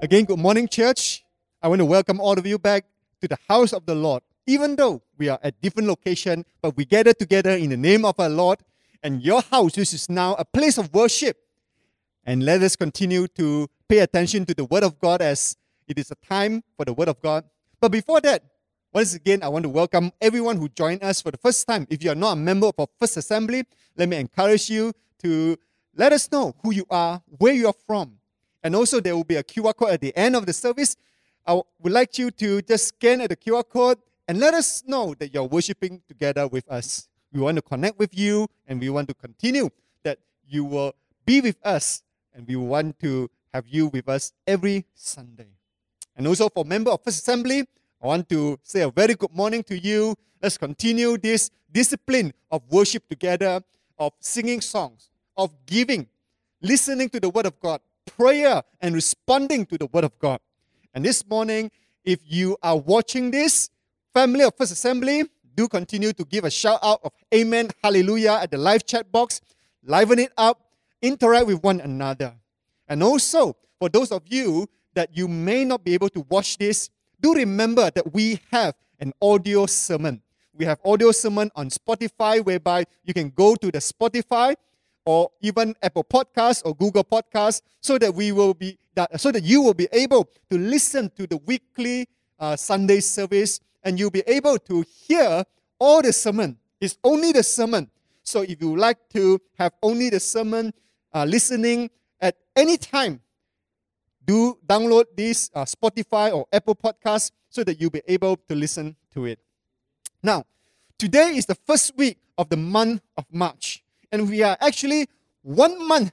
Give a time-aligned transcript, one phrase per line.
[0.00, 1.24] Again, good morning, church.
[1.60, 2.84] I want to welcome all of you back
[3.20, 4.22] to the house of the Lord.
[4.46, 8.18] Even though we are at different location, but we gather together in the name of
[8.18, 8.60] our Lord
[9.02, 11.36] and your house, which is now a place of worship.
[12.24, 16.10] And let us continue to pay attention to the Word of God as it is
[16.10, 17.44] a time for the Word of God.
[17.80, 18.44] But before that,
[18.92, 21.86] once again, I want to welcome everyone who joined us for the first time.
[21.90, 23.64] If you are not a member of our First Assembly,
[23.96, 25.58] let me encourage you to
[25.98, 28.18] let us know who you are, where you are from,
[28.62, 30.96] and also, there will be a QR code at the end of the service.
[31.46, 35.14] I would like you to just scan at the QR code and let us know
[35.18, 37.08] that you're worshiping together with us.
[37.32, 39.70] We want to connect with you and we want to continue
[40.02, 40.92] that you will
[41.24, 42.02] be with us
[42.34, 45.48] and we want to have you with us every Sunday.
[46.16, 47.64] And also for member of First Assembly,
[48.02, 50.14] I want to say a very good morning to you.
[50.42, 53.62] Let's continue this discipline of worship together,
[53.98, 56.06] of singing songs, of giving,
[56.60, 60.40] listening to the Word of God, prayer and responding to the Word of God.
[60.92, 61.70] And this morning,
[62.04, 63.70] if you are watching this,
[64.12, 68.50] family of First Assembly, do continue to give a shout out of Amen, Hallelujah at
[68.50, 69.40] the live chat box.
[69.84, 70.60] Liven it up,
[71.00, 72.34] interact with one another.
[72.88, 76.90] And also, for those of you that you may not be able to watch this,
[77.20, 80.20] do remember that we have an audio sermon.
[80.54, 84.56] We have audio sermon on Spotify whereby you can go to the Spotify
[85.08, 89.42] or even Apple Podcasts or Google Podcasts, so that we will be that, so that
[89.42, 92.06] you will be able to listen to the weekly
[92.38, 95.44] uh, Sunday service, and you'll be able to hear
[95.78, 96.58] all the sermon.
[96.78, 97.90] It's only the sermon.
[98.22, 100.74] So if you like to have only the sermon
[101.14, 101.88] uh, listening
[102.20, 103.22] at any time,
[104.26, 108.94] do download this uh, Spotify or Apple Podcast so that you'll be able to listen
[109.14, 109.38] to it.
[110.22, 110.44] Now,
[110.98, 115.06] today is the first week of the month of March and we are actually
[115.42, 116.12] one month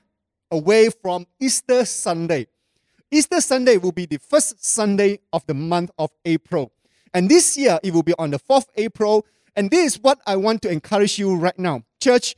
[0.52, 2.48] away from Easter Sunday.
[3.12, 6.72] Easter Sunday will be the first Sunday of the month of April.
[7.14, 9.26] And this year, it will be on the 4th April.
[9.55, 11.84] And this is what I want to encourage you right now.
[12.02, 12.36] Church,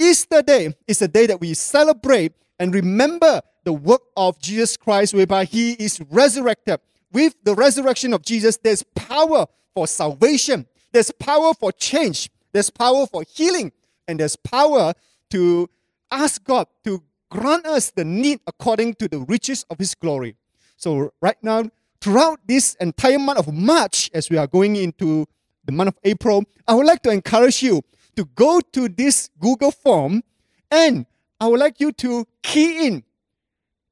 [0.00, 5.14] Easter Day is a day that we celebrate and remember the work of Jesus Christ,
[5.14, 6.80] whereby He is resurrected.
[7.12, 13.06] With the resurrection of Jesus, there's power for salvation, there's power for change, there's power
[13.06, 13.72] for healing,
[14.10, 14.92] and there's power
[15.30, 15.70] to
[16.10, 20.36] ask God to grant us the need according to the riches of His glory.
[20.76, 25.26] So, right now, throughout this entire month of March, as we are going into
[25.64, 27.82] the month of April, I would like to encourage you
[28.16, 30.22] to go to this Google form
[30.70, 31.06] and
[31.40, 33.04] I would like you to key in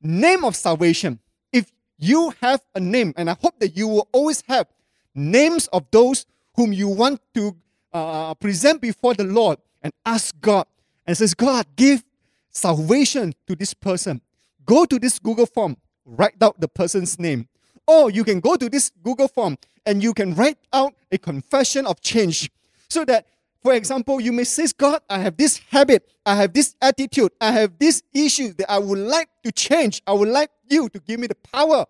[0.02, 1.18] name of salvation.
[1.52, 4.66] If you have a name, and I hope that you will always have
[5.14, 7.56] names of those whom you want to
[7.92, 10.66] uh, present before the Lord, and ask God
[11.06, 12.04] and says, God, give
[12.50, 14.20] salvation to this person.
[14.64, 17.48] Go to this Google form, write out the person's name.
[17.86, 19.56] Or you can go to this Google form
[19.86, 22.50] and you can write out a confession of change
[22.88, 23.26] so that,
[23.62, 27.52] for example, you may say, God, I have this habit, I have this attitude, I
[27.52, 30.02] have this issue that I would like to change.
[30.06, 31.86] I would like you to give me the power.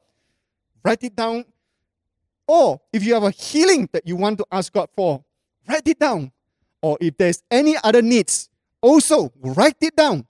[0.84, 1.44] Write it down.
[2.46, 5.24] Or if you have a healing that you want to ask God for,
[5.68, 6.30] write it down
[6.82, 8.48] or if there's any other needs,
[8.80, 10.26] also write it down.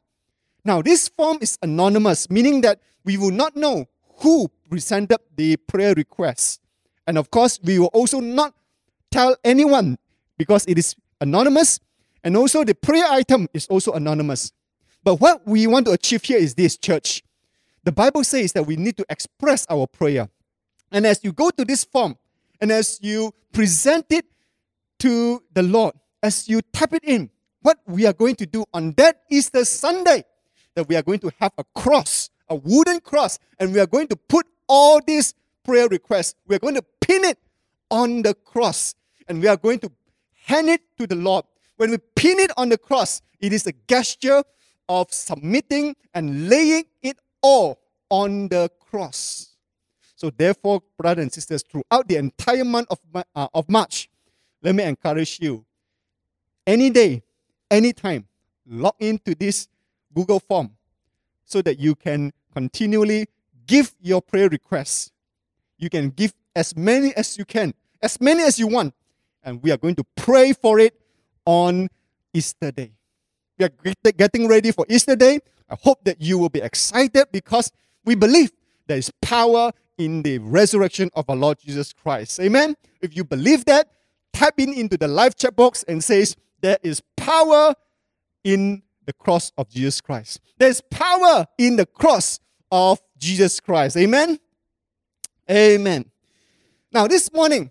[0.64, 3.86] Now, this form is anonymous, meaning that we will not know
[4.19, 6.60] who presented the prayer request.
[7.06, 8.54] And of course, we will also not
[9.10, 9.98] tell anyone
[10.37, 11.81] because it is anonymous.
[12.22, 14.53] And also, the prayer item is also anonymous.
[15.04, 17.22] But what we want to achieve here is this, church.
[17.84, 20.28] The Bible says that we need to express our prayer.
[20.91, 22.16] And as you go to this form,
[22.60, 24.26] and as you present it
[24.98, 27.31] to the Lord, as you tap it in,
[27.62, 30.25] what we are going to do on that Easter Sunday,
[30.75, 34.09] that we are going to have a cross, a wooden cross, and we are going
[34.09, 35.34] to put all these
[35.65, 37.39] prayer requests, we are going to pin it
[37.91, 38.95] on the cross,
[39.29, 39.91] and we are going to
[40.45, 41.45] hand it to the Lord.
[41.77, 44.43] When we pin it on the cross, it is a gesture
[44.89, 47.79] of submitting and laying it all
[48.11, 49.50] on the cross.
[50.17, 54.11] So, therefore, brothers and sisters, throughout the entire month of, uh, of March,
[54.62, 55.64] let me encourage you
[56.69, 57.23] any day,
[57.70, 58.26] anytime,
[58.67, 59.69] log into this
[60.15, 60.76] Google form
[61.44, 63.26] so that you can continually
[63.67, 65.11] give your prayer requests.
[65.79, 67.73] You can give as many as you can,
[68.03, 68.94] as many as you want,
[69.43, 71.00] and we are going to pray for it
[71.47, 71.88] on
[72.35, 72.93] Easter Day.
[73.59, 75.41] We are getting ready for Easter Day.
[75.71, 77.73] I hope that you will be excited because
[78.05, 78.53] we believe
[78.87, 82.41] there is power in the resurrection of our Lord Jesus Christ.
[82.41, 82.76] Amen.
[83.00, 83.91] If you believe that,
[84.35, 87.75] type in into the live chat box and says, there is power
[88.44, 90.40] in the cross of Jesus Christ.
[90.58, 92.40] There's power in the cross
[92.70, 93.96] of Jesus Christ.
[93.96, 94.38] Amen?
[95.50, 96.05] Amen.
[96.93, 97.70] Now, this morning,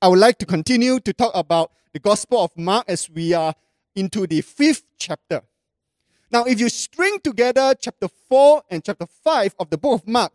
[0.00, 3.54] I would like to continue to talk about the Gospel of Mark as we are
[3.94, 5.42] into the fifth chapter.
[6.30, 10.32] Now, if you string together chapter 4 and chapter 5 of the book of Mark,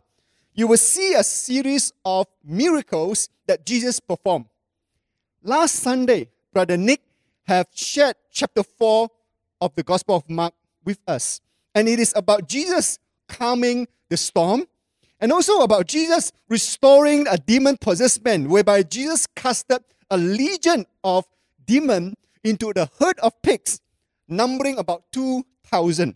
[0.54, 4.46] you will see a series of miracles that Jesus performed.
[5.42, 7.00] Last Sunday, Brother Nick
[7.48, 9.08] have shared chapter 4
[9.62, 10.52] of the Gospel of Mark
[10.84, 11.40] with us.
[11.74, 14.66] And it is about Jesus calming the storm
[15.18, 21.24] and also about Jesus restoring a demon possessed man, whereby Jesus casted a legion of
[21.66, 22.14] demons
[22.44, 23.80] into the herd of pigs,
[24.28, 26.14] numbering about 2,000.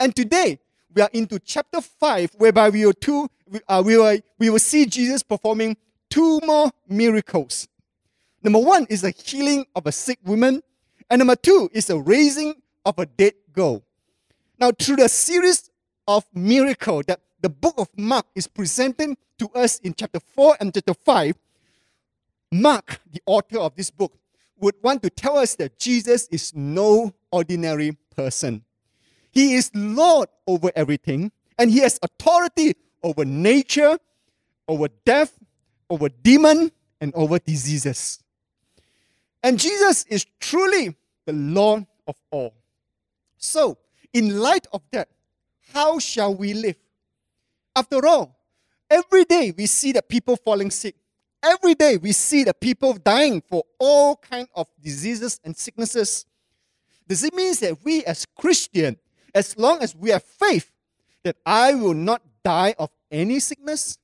[0.00, 0.58] And today,
[0.92, 3.28] we are into chapter 5, whereby we will, two,
[3.68, 5.76] uh, we, will, we will see Jesus performing
[6.10, 7.68] two more miracles.
[8.48, 10.62] Number one is the healing of a sick woman,
[11.10, 13.82] and number two is the raising of a dead girl.
[14.58, 15.68] Now, through the series
[16.06, 20.72] of miracles that the book of Mark is presenting to us in chapter 4 and
[20.72, 21.34] chapter 5,
[22.50, 24.14] Mark, the author of this book,
[24.58, 28.64] would want to tell us that Jesus is no ordinary person.
[29.30, 33.98] He is Lord over everything, and he has authority over nature,
[34.66, 35.38] over death,
[35.90, 38.22] over demon, and over diseases.
[39.42, 40.96] And Jesus is truly
[41.26, 42.54] the Lord of all.
[43.36, 43.78] So,
[44.12, 45.08] in light of that,
[45.72, 46.76] how shall we live?
[47.76, 48.36] After all,
[48.90, 50.96] every day we see the people falling sick.
[51.42, 56.26] Every day we see the people dying for all kinds of diseases and sicknesses.
[57.06, 58.96] Does it mean that we as Christians,
[59.34, 60.70] as long as we have faith,
[61.22, 63.98] that I will not die of any sickness?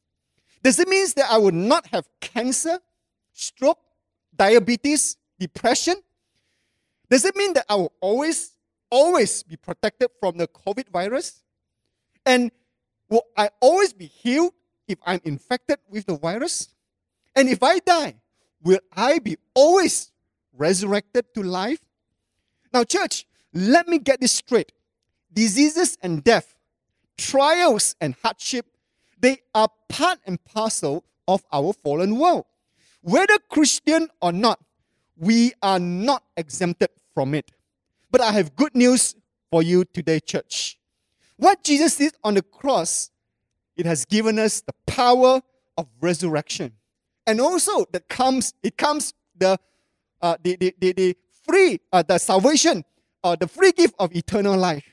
[0.63, 2.79] Does it mean that I will not have cancer,
[3.33, 3.81] stroke,
[4.37, 5.97] diabetes, depression?
[7.11, 8.53] Does it mean that I will always,
[8.91, 11.43] always be protected from the COVID virus?
[12.27, 12.51] And
[13.09, 14.53] will I always be healed
[14.89, 16.69] if I'm infected with the virus?
[17.37, 18.17] And if I die,
[18.63, 20.13] will I be always
[20.57, 21.81] resurrected to life?
[22.73, 24.73] Now, church, let me get this straight.
[25.33, 26.55] Diseases and death,
[27.17, 28.67] trials and hardship,
[29.19, 32.45] they are part and parcel of our fallen world.
[33.03, 34.61] Whether Christian or not,
[35.17, 37.51] we are not exempted from it.
[38.11, 39.15] But I have good news
[39.51, 40.79] for you today, church.
[41.37, 43.11] What Jesus did on the cross,
[43.77, 45.41] it has given us the power
[45.77, 46.73] of resurrection.
[47.27, 49.59] And also that comes, it comes the
[50.25, 52.83] uh, the, the, the, the free, uh, the salvation,
[53.23, 54.87] uh, the free gift of eternal life.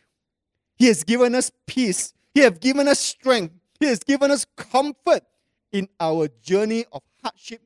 [0.76, 2.14] He has given us peace.
[2.34, 3.54] He has given us strength.
[3.80, 5.24] He has given us comfort
[5.72, 7.62] in our journey of hardship,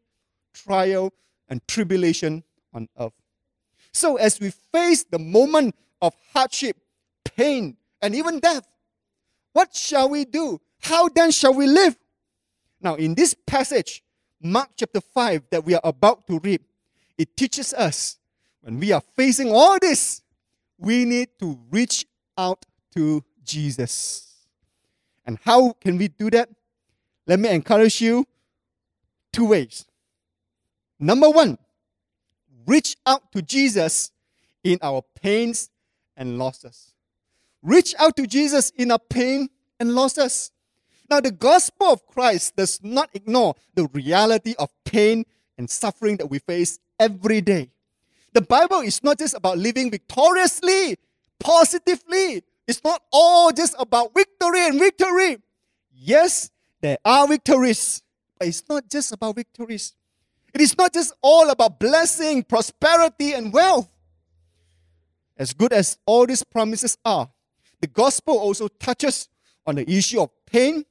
[0.53, 1.11] trial,
[1.49, 2.43] and tribulation
[2.73, 3.13] on earth.
[3.91, 6.77] So, as we face the moment of hardship,
[7.23, 8.67] pain, and even death,
[9.53, 10.59] what shall we do?
[10.81, 11.97] How then shall we live?
[12.81, 14.03] Now, in this passage,
[14.41, 16.61] Mark chapter 5, that we are about to read,
[17.17, 18.17] it teaches us
[18.61, 20.23] when we are facing all this,
[20.77, 22.05] we need to reach
[22.37, 22.65] out
[22.95, 24.47] to Jesus.
[25.25, 26.49] And how can we do that?
[27.27, 28.25] Let me encourage you
[29.31, 29.85] two ways.
[30.99, 31.57] Number one,
[32.65, 34.11] reach out to Jesus
[34.63, 35.69] in our pains
[36.15, 36.93] and losses.
[37.61, 40.51] Reach out to Jesus in our pain and losses.
[41.09, 45.25] Now, the gospel of Christ does not ignore the reality of pain
[45.57, 47.69] and suffering that we face every day.
[48.33, 50.97] The Bible is not just about living victoriously,
[51.39, 52.43] positively.
[52.67, 55.37] It's not all just about victory and victory.
[55.91, 56.49] Yes,
[56.81, 58.01] there are victories,
[58.37, 59.93] but it's not just about victories.
[60.55, 63.89] It is not just all about blessing, prosperity, and wealth.
[65.35, 67.29] As good as all these promises are,
[67.81, 69.27] the gospel also touches
[69.67, 70.85] on the issue of pain,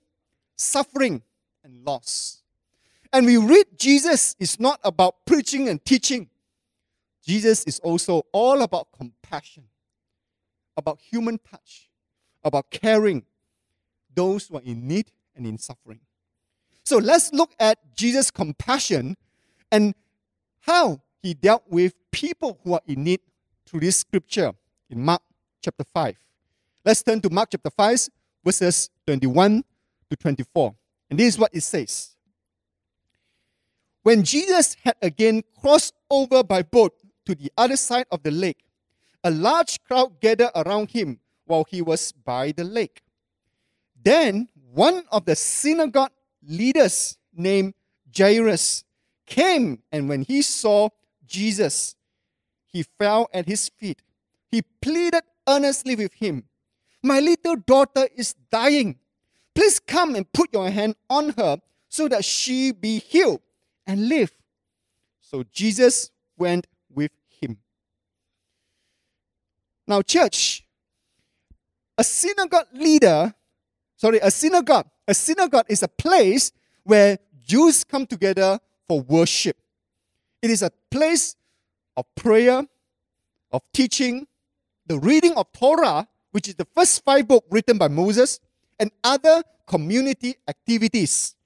[0.55, 1.23] suffering,
[1.65, 2.43] and loss.
[3.11, 6.29] And we read Jesus is not about preaching and teaching.
[7.25, 9.65] Jesus is also all about compassion,
[10.77, 11.89] about human touch,
[12.45, 13.25] about caring
[14.15, 16.01] those who are in need and in suffering.
[16.85, 19.17] So let's look at Jesus' compassion
[19.75, 19.93] and
[20.61, 23.21] how he dealt with people who are in need
[23.67, 24.53] through this scripture
[24.89, 25.21] in Mark
[25.61, 26.15] chapter 5.
[26.85, 28.09] Let's turn to Mark chapter 5,
[28.45, 29.65] verses 21
[30.11, 30.75] to 24.
[31.11, 32.15] And this is what it says.
[34.05, 36.95] When Jesus had again crossed over by boat
[37.27, 38.63] to the other side of the lake,
[39.25, 43.03] a large crowd gathered around him while he was by the lake.
[44.01, 46.13] Then one of the synagogue
[46.47, 47.75] leaders named
[48.17, 48.85] Jairus
[49.35, 50.89] came, and when he saw
[51.27, 51.97] Jesus,
[52.67, 54.01] he fell at his feet.
[54.49, 56.45] He pleaded earnestly with him,
[57.03, 58.97] My little daughter is dying.
[59.55, 63.41] Please come and put your hand on her so that she be healed
[63.87, 64.33] and live.
[65.21, 67.11] So Jesus went with
[67.41, 67.59] him.
[69.87, 70.65] Now, church,
[71.99, 73.35] a synagogue leader,
[73.97, 76.53] sorry, a synagogue, a synagogue is a place
[76.85, 79.57] where Jews come together for worship.
[80.43, 81.37] It is a place
[81.97, 82.63] of prayer,
[83.53, 84.27] of teaching,
[84.87, 88.41] the reading of Torah, which is the first five books written by Moses,
[88.79, 91.37] and other community activities.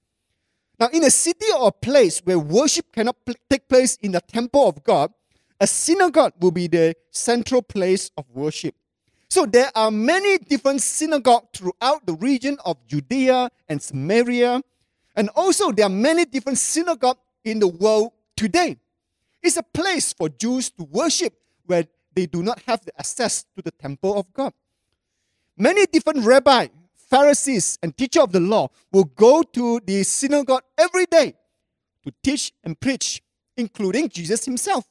[0.81, 4.21] Now, in a city or a place where worship cannot pl- take place in the
[4.21, 5.13] temple of God,
[5.61, 8.75] a synagogue will be the central place of worship.
[9.29, 14.63] So there are many different synagogues throughout the region of Judea and Samaria,
[15.17, 18.77] and also there are many different synagogues in the world today.
[19.43, 23.63] It's a place for Jews to worship where they do not have the access to
[23.63, 24.53] the temple of God.
[25.57, 31.07] Many different rabbis, Pharisees, and teachers of the law will go to the synagogue every
[31.07, 31.35] day
[32.05, 33.23] to teach and preach,
[33.57, 34.85] including Jesus himself.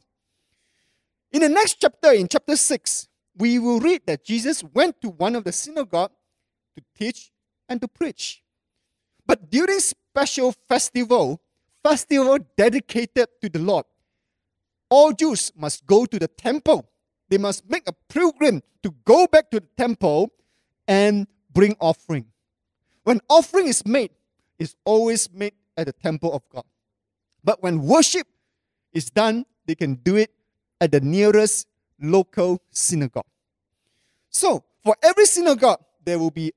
[1.32, 5.36] In the next chapter, in chapter 6, we will read that Jesus went to one
[5.36, 6.12] of the synagogue
[6.76, 7.32] to teach
[7.70, 8.42] and to preach.
[9.26, 11.42] But during special festival,
[11.84, 13.86] festival dedicated to the Lord,
[14.90, 16.90] all Jews must go to the temple.
[17.30, 20.32] They must make a pilgrim to go back to the temple
[20.88, 22.26] and bring offering.
[23.04, 24.12] When offering is made,
[24.60, 26.64] it's always made at the temple of God.
[27.44, 28.28] But when worship
[28.94, 30.32] is done, they can do it
[30.80, 31.68] at the nearest
[32.00, 33.26] local synagogue.
[34.30, 36.54] So, for every synagogue, there will be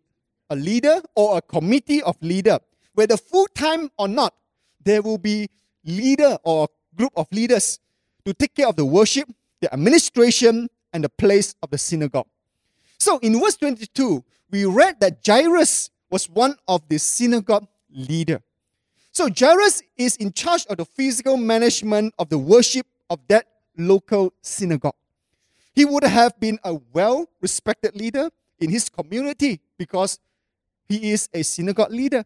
[0.49, 2.59] a leader or a committee of leader.
[2.95, 4.35] Whether full time or not,
[4.83, 5.49] there will be
[5.85, 7.79] leader or group of leaders
[8.25, 9.29] to take care of the worship,
[9.61, 12.27] the administration, and the place of the synagogue.
[12.99, 18.43] So in verse 22, we read that Jairus was one of the synagogue leader.
[19.13, 23.47] So Jairus is in charge of the physical management of the worship of that
[23.77, 24.95] local synagogue.
[25.75, 30.19] He would have been a well respected leader in his community because
[30.89, 32.25] he is a synagogue leader.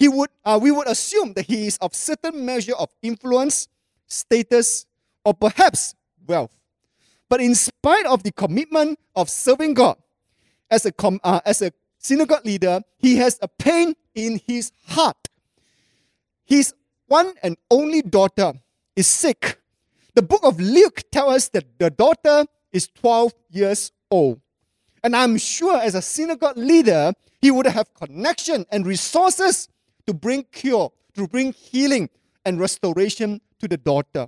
[0.00, 3.68] He would, uh, we would assume that he is of certain measure of influence,
[4.06, 4.86] status,
[5.26, 5.94] or perhaps
[6.26, 6.56] wealth.
[7.28, 9.98] But in spite of the commitment of serving God
[10.70, 15.28] as a, com- uh, as a synagogue leader, he has a pain in his heart.
[16.46, 16.72] His
[17.06, 18.54] one and only daughter
[18.96, 19.60] is sick.
[20.14, 24.40] The book of Luke tells us that the daughter is 12 years old.
[25.04, 29.68] And I'm sure as a synagogue leader, he would have connection and resources
[30.10, 32.10] to bring cure, to bring healing
[32.44, 34.26] and restoration to the daughter.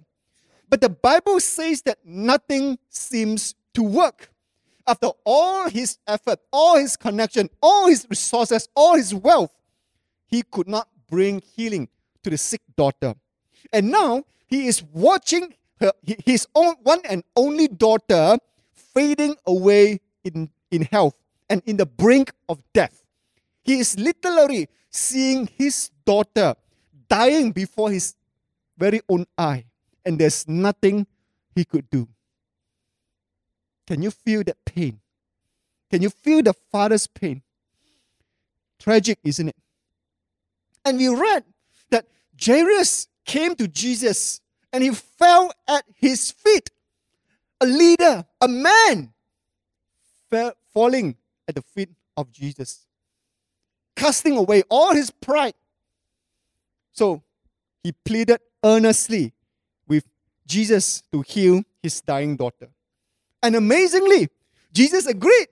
[0.69, 4.31] But the Bible says that nothing seems to work.
[4.87, 9.53] After all his effort, all his connection, all his resources, all his wealth,
[10.29, 11.89] he could not bring healing
[12.23, 13.15] to the sick daughter.
[13.73, 18.39] And now he is watching her, his own one and only daughter
[18.73, 21.17] fading away in, in health
[21.51, 23.03] and in the brink of death.
[23.65, 26.55] He is literally seeing his daughter
[27.09, 28.15] dying before his
[28.79, 29.65] very own eye
[30.05, 31.07] and there's nothing
[31.55, 32.09] he could do.
[33.87, 35.01] Can you feel that pain?
[35.91, 37.43] Can you feel the father's pain?
[38.79, 39.57] Tragic, isn't it?
[40.85, 41.45] And we read
[41.91, 42.07] that
[42.41, 44.41] Jairus came to Jesus
[44.73, 46.71] and he fell at his feet.
[47.61, 49.13] A leader, a man,
[50.29, 52.87] fell, falling at the feet of Jesus,
[53.97, 55.55] casting away all his pride.
[56.93, 57.23] So
[57.83, 59.33] he pleaded earnestly
[59.89, 60.05] with
[60.47, 62.69] Jesus to heal his dying daughter.
[63.43, 64.29] And amazingly,
[64.73, 65.49] Jesus agreed.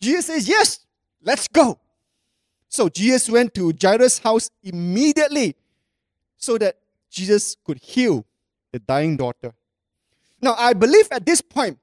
[0.00, 0.80] Jesus says, Yes,
[1.22, 1.78] let's go.
[2.68, 5.54] So Jesus went to Jairus' house immediately
[6.36, 6.76] so that
[7.10, 8.24] Jesus could heal
[8.72, 9.52] the dying daughter.
[10.40, 11.78] Now, I believe at this point,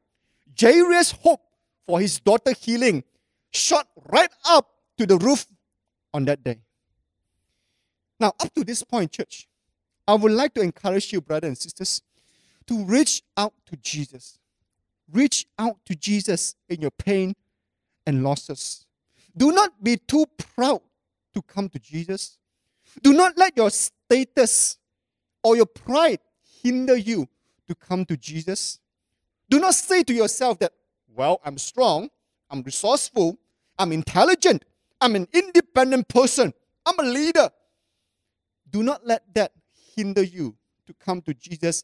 [0.59, 1.41] Jairus' hope
[1.85, 3.03] for his daughter healing
[3.51, 5.45] shot right up to the roof
[6.13, 6.59] on that day.
[8.19, 9.47] Now, up to this point, church,
[10.07, 12.01] I would like to encourage you, brothers and sisters,
[12.67, 14.37] to reach out to Jesus.
[15.11, 17.35] Reach out to Jesus in your pain
[18.05, 18.85] and losses.
[19.35, 20.81] Do not be too proud
[21.33, 22.37] to come to Jesus.
[23.01, 24.77] Do not let your status
[25.43, 26.19] or your pride
[26.63, 27.27] hinder you
[27.67, 28.79] to come to Jesus.
[29.49, 30.73] Do not say to yourself that,
[31.13, 32.09] well, I'm strong,
[32.49, 33.37] I'm resourceful,
[33.77, 34.63] I'm intelligent,
[35.03, 36.53] I'm an independent person,
[36.85, 37.49] I'm a leader.
[38.69, 39.51] Do not let that
[39.97, 40.55] hinder you
[40.87, 41.83] to come to Jesus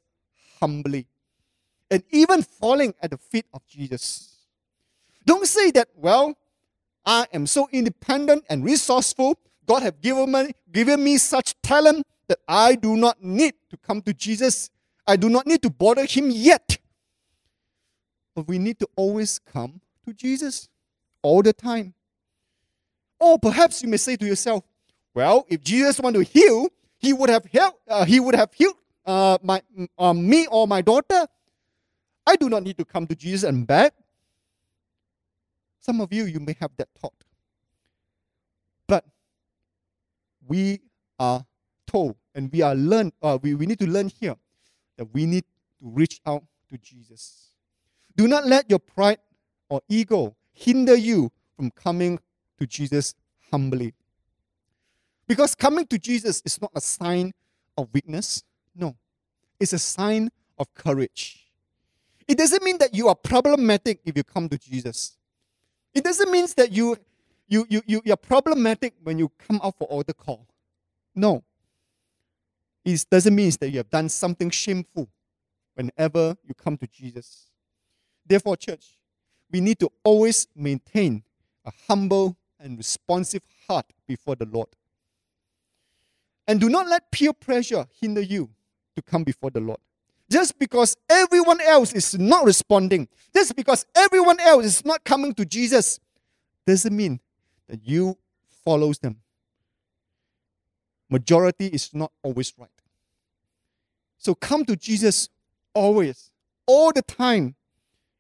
[0.62, 1.06] humbly
[1.92, 4.38] and even falling at the feet of Jesus.
[5.26, 6.34] Don't say that, well,
[7.06, 9.38] I am so independent and resourceful.
[9.68, 14.02] God have given me, given me such talent that I do not need to come
[14.04, 14.70] to Jesus.
[15.06, 16.78] I do not need to bother him yet.
[18.34, 20.70] But we need to always come to Jesus
[21.22, 21.96] all the time.
[23.20, 24.64] Or perhaps you may say to yourself,
[25.14, 28.76] well, if Jesus want to heal, he would have helped, uh, he would have healed
[29.06, 29.62] uh, my,
[29.98, 31.28] uh, me or my daughter.
[32.26, 33.92] I do not need to come to Jesus and beg.
[35.80, 37.14] Some of you, you may have that thought.
[38.88, 39.06] But
[40.48, 40.82] we
[41.18, 41.46] are
[41.88, 44.36] told and we are learned, uh, we, we need to learn here
[44.98, 47.50] that we need to reach out to Jesus.
[48.16, 49.20] Do not let your pride
[49.70, 52.20] or ego hinder you from coming
[52.60, 53.16] to Jesus
[53.52, 53.94] humbly.
[55.28, 57.34] Because coming to Jesus is not a sign
[57.78, 58.44] of weakness.
[58.76, 58.96] No,
[59.60, 61.48] it's a sign of courage.
[62.28, 65.18] It doesn't mean that you are problematic if you come to Jesus.
[65.94, 66.96] It doesn't mean that you,
[67.48, 70.46] you, you, you, you're problematic when you come out for altar call.
[71.16, 71.44] No.
[72.86, 75.10] It doesn't mean that you have done something shameful
[75.74, 77.48] whenever you come to Jesus.
[78.26, 78.98] Therefore, church,
[79.52, 81.24] we need to always maintain
[81.66, 84.68] a humble and responsive heart before the Lord.
[86.48, 88.50] And do not let peer pressure hinder you
[88.96, 89.80] to come before the Lord.
[90.32, 95.46] Just because everyone else is not responding, just because everyone else is not coming to
[95.46, 96.00] Jesus,
[96.68, 97.20] doesn't mean
[97.68, 98.18] that you
[98.64, 99.18] follows them.
[101.10, 102.70] Majority is not always right.
[104.18, 105.30] So come to Jesus
[105.74, 106.32] always,
[106.68, 107.56] all the time.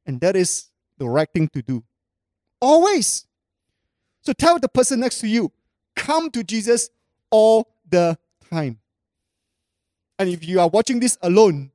[0.05, 1.83] And that is the right thing to do.
[2.59, 3.25] Always.
[4.21, 5.51] So tell the person next to you,
[5.95, 6.89] come to Jesus
[7.29, 8.17] all the
[8.49, 8.79] time.
[10.17, 11.71] And if you are watching this alone,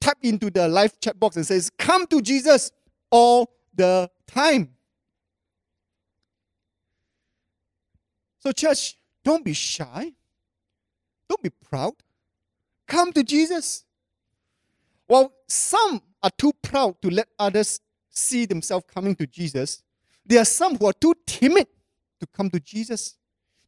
[0.00, 2.72] tap into the live chat box and says, Come to Jesus
[3.10, 4.70] all the time.
[8.40, 10.12] So, church, don't be shy.
[11.28, 11.92] Don't be proud.
[12.86, 13.84] Come to Jesus.
[15.06, 19.82] While some are too proud to let others see themselves coming to Jesus,
[20.26, 21.66] there are some who are too timid
[22.20, 23.16] to come to Jesus.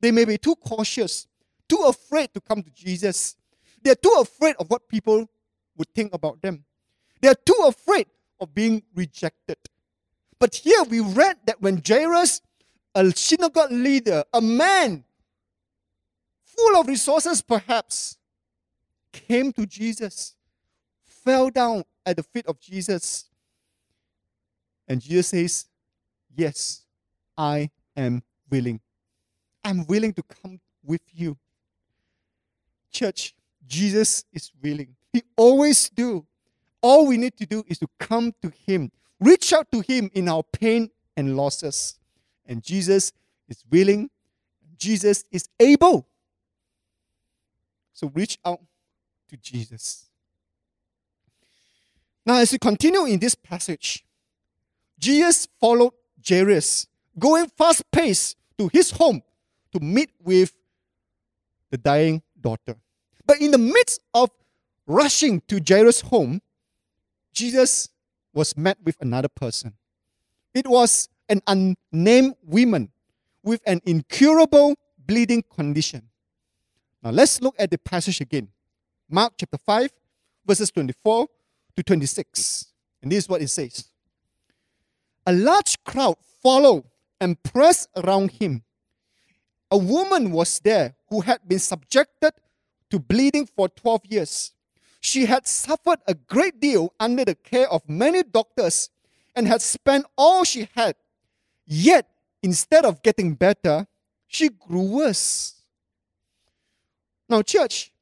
[0.01, 1.27] They may be too cautious,
[1.69, 3.37] too afraid to come to Jesus.
[3.83, 5.29] They're too afraid of what people
[5.77, 6.65] would think about them.
[7.21, 8.07] They're too afraid
[8.41, 9.57] of being rejected.
[10.39, 12.41] But here we read that when Jairus,
[12.95, 15.05] a synagogue leader, a man
[16.45, 18.19] full of resources perhaps,
[19.13, 20.35] came to Jesus,
[21.05, 23.27] fell down at the feet of Jesus,
[24.89, 25.67] and Jesus says,
[26.35, 26.83] Yes,
[27.37, 28.81] I am willing.
[29.65, 31.37] I'm willing to come with you.
[32.91, 33.35] Church,
[33.67, 34.95] Jesus is willing.
[35.13, 36.27] He always do.
[36.81, 38.91] All we need to do is to come to him.
[39.21, 41.99] Reach out to him in our pain and losses.
[42.45, 43.13] And Jesus
[43.49, 44.11] is willing.
[44.77, 46.07] Jesus is able.
[47.93, 48.61] So reach out
[49.29, 50.07] to Jesus.
[52.27, 54.05] Now, as we continue in this passage,
[54.99, 55.93] Jesus followed
[56.27, 56.87] Jairus,
[57.19, 59.23] going fast pace to his home
[59.73, 60.53] to meet with
[61.71, 62.77] the dying daughter.
[63.27, 64.31] But in the midst of
[64.87, 66.41] rushing to Jairus' home,
[67.33, 67.89] Jesus
[68.35, 69.75] was met with another person.
[70.55, 72.91] It was an unnamed woman
[73.43, 76.03] with an incurable bleeding condition.
[77.03, 78.49] Now let's look at the passage again.
[79.09, 79.91] Mark chapter 5,
[80.47, 81.27] verses 24
[81.77, 82.67] to 26.
[83.03, 83.92] And this is what it says
[85.27, 86.85] A large crowd followed
[87.21, 88.65] and pressed around him.
[89.71, 92.33] A woman was there who had been subjected
[92.91, 94.53] to bleeding for 12 years.
[95.01, 98.91] She had suffered a great deal under the care of many doctors
[99.35, 100.97] and had spent all she had.
[101.67, 102.09] Yet,
[102.43, 103.87] instead of getting better,
[104.27, 105.55] she grew worse.
[107.29, 107.93] Now, church,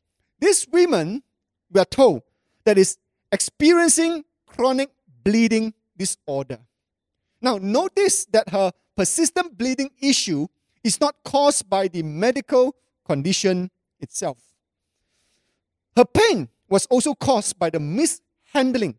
[0.40, 1.22] this woman,
[1.70, 2.22] we are told,
[2.64, 2.98] that is
[3.30, 4.90] experiencing chronic
[5.22, 6.58] bleeding disorder.
[7.40, 10.46] Now, notice that her persistent bleeding issue
[10.84, 12.76] is not caused by the medical
[13.06, 14.38] condition itself.
[15.96, 18.96] Her pain was also caused by the mishandling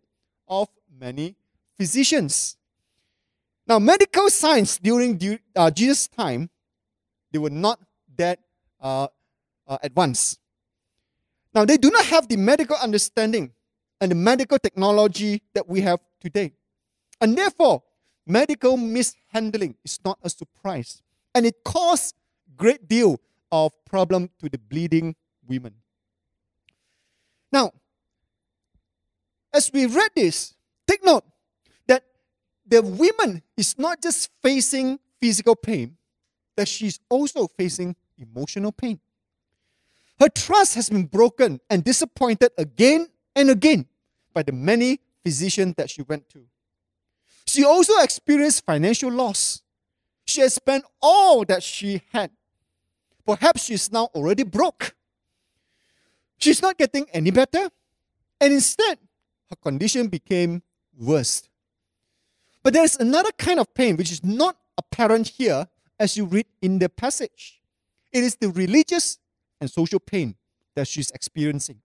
[0.48, 0.68] of
[1.00, 1.36] many
[1.78, 2.58] physicians.
[3.68, 6.50] Now, medical science during uh, Jesus' time,
[7.32, 7.80] they were not
[8.18, 8.40] that
[8.82, 9.08] uh,
[9.68, 10.40] uh, advanced.
[11.54, 13.52] Now, they do not have the medical understanding
[14.00, 16.54] and the medical technology that we have today.
[17.20, 17.84] And therefore,
[18.32, 21.02] medical mishandling is not a surprise.
[21.36, 22.16] And it caused
[22.56, 23.20] great deal
[23.52, 25.16] of problem to the bleeding
[25.48, 25.76] women.
[27.52, 27.72] Now,
[29.54, 30.54] as we read this,
[30.88, 31.26] take note
[31.88, 32.04] that
[32.66, 35.98] the woman is not just facing physical pain,
[36.56, 39.00] that she's also facing emotional pain.
[40.20, 43.88] Her trust has been broken and disappointed again and again
[44.34, 46.46] by the many physicians that she went to.
[47.52, 49.62] She also experienced financial loss.
[50.24, 52.32] She has spent all that she had.
[53.26, 54.96] Perhaps she's now already broke.
[56.38, 57.70] She's not getting any better,
[58.40, 59.00] and instead,
[59.50, 60.64] her condition became
[60.98, 61.44] worse.
[62.64, 65.68] But there's another kind of pain which is not apparent here
[66.00, 67.60] as you read in the passage.
[68.14, 69.20] It is the religious
[69.60, 70.36] and social pain
[70.76, 71.82] that she's experiencing.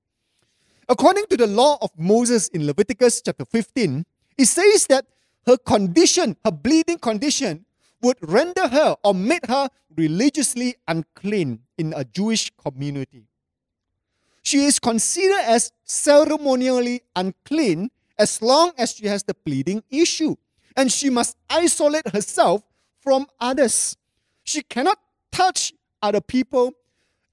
[0.88, 4.06] According to the law of Moses in Leviticus chapter 15,
[4.38, 5.06] it says that
[5.46, 7.64] her condition, her bleeding condition,
[8.02, 13.24] would render her or make her religiously unclean in a Jewish community.
[14.42, 20.36] She is considered as ceremonially unclean as long as she has the bleeding issue,
[20.76, 22.62] and she must isolate herself
[23.00, 23.96] from others.
[24.44, 24.98] She cannot
[25.32, 26.74] touch other people,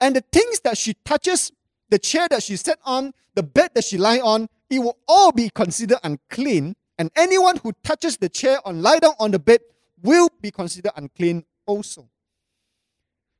[0.01, 1.51] and the things that she touches,
[1.89, 5.31] the chair that she sat on, the bed that she lie on, it will all
[5.31, 6.75] be considered unclean.
[6.97, 9.61] And anyone who touches the chair or lie down on the bed
[10.01, 12.09] will be considered unclean also.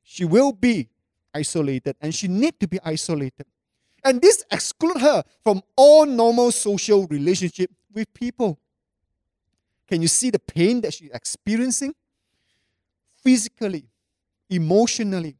[0.02, 0.88] She will be
[1.32, 3.46] isolated, and she need to be isolated.
[4.04, 8.58] And this exclude her from all normal social relationship with people.
[9.88, 11.94] Can you see the pain that she's experiencing?
[13.22, 13.86] Physically,
[14.50, 15.36] emotionally,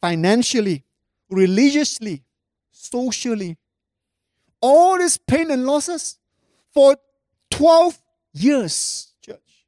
[0.00, 0.84] financially,
[1.28, 2.22] religiously,
[2.70, 3.56] socially.
[4.60, 6.18] All this pain and losses
[6.72, 6.96] for
[7.60, 7.98] 12
[8.32, 9.66] years, church.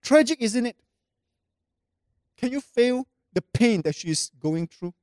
[0.00, 0.76] Tragic, isn't it?
[2.38, 4.94] Can you feel the pain that she's going through?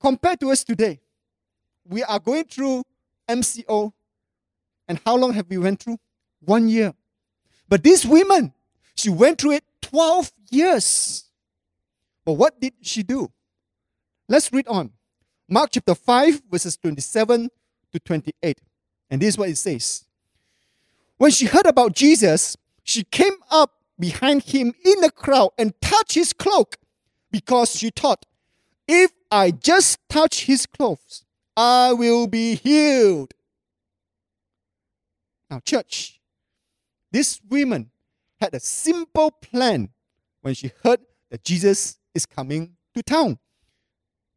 [0.00, 1.00] Compared to us today,
[1.84, 2.82] we are going through
[3.28, 3.92] MCO.
[4.88, 5.98] And how long have we went through?
[6.40, 6.94] One year.
[7.68, 8.54] But this woman,
[8.94, 11.24] she went through it 12 years.
[12.24, 13.30] But what did she do?
[14.30, 14.92] Let's read on.
[15.46, 17.50] Mark chapter 5, verses 27
[17.92, 18.62] to 28.
[19.10, 20.06] And this is what it says.
[21.18, 26.14] When she heard about Jesus, she came up behind him in the crowd and touched
[26.14, 26.76] his cloak
[27.30, 28.24] because she thought,
[28.86, 31.24] if I just touch his clothes,
[31.56, 33.34] I will be healed.
[35.50, 36.20] Now, church,
[37.10, 37.90] this woman
[38.40, 39.90] had a simple plan
[40.40, 41.00] when she heard
[41.30, 43.38] that Jesus is coming to town.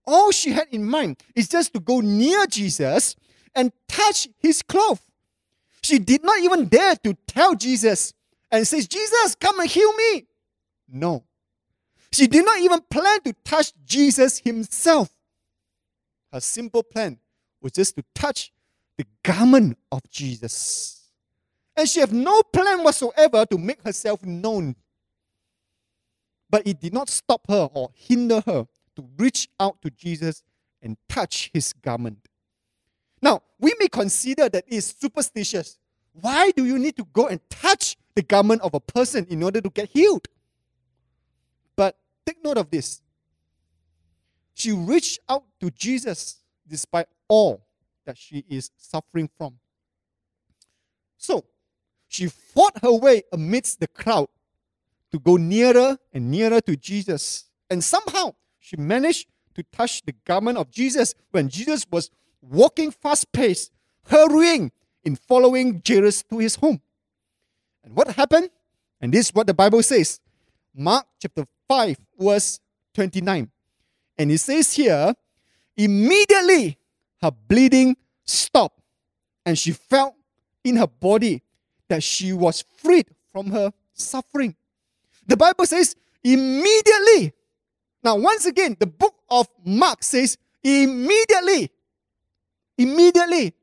[0.06, 3.16] All she had in mind is just to go near Jesus
[3.54, 5.06] and touch his cloth.
[5.84, 8.14] She did not even dare to tell Jesus
[8.52, 10.26] and says, Jesus, come and heal me.
[10.88, 11.24] No.
[12.12, 15.10] She did not even plan to touch Jesus himself.
[16.32, 17.20] Her simple plan
[17.62, 18.52] was just to touch
[18.98, 21.10] the garment of Jesus.
[21.76, 24.76] And she had no plan whatsoever to make herself known.
[26.50, 28.68] But it did not stop her or hinder her
[28.98, 30.44] to reach out to Jesus
[30.82, 32.28] and touch his garment.
[33.22, 35.78] Now, we may consider that it is superstitious.
[36.14, 39.62] Why do you need to go and touch the garment of a person in order
[39.62, 40.28] to get healed?
[41.76, 43.02] But take note of this.
[44.54, 47.66] She reached out to Jesus despite all
[48.06, 49.60] that she is suffering from.
[51.18, 51.46] So,
[52.08, 54.28] she fought her way amidst the crowd
[55.12, 57.46] to go nearer and nearer to Jesus.
[57.70, 62.10] And somehow, she managed to touch the garment of Jesus when Jesus was
[62.42, 63.72] walking fast paced,
[64.06, 64.72] hurrying
[65.04, 66.82] in following Jairus to his home.
[67.84, 68.50] And what happened?
[69.00, 70.20] And this is what the Bible says.
[70.76, 72.60] Mark chapter 5, verse
[72.94, 73.50] 29.
[74.18, 75.14] And it says here,
[75.76, 76.78] immediately
[77.22, 78.80] her bleeding stopped,
[79.46, 80.16] and she felt
[80.64, 81.42] in her body
[81.88, 84.56] that she was freed from her suffering.
[85.28, 87.34] The Bible says, immediately.
[88.04, 91.72] Now, once again, the book of Mark says, immediately.
[92.82, 93.54] Immediately.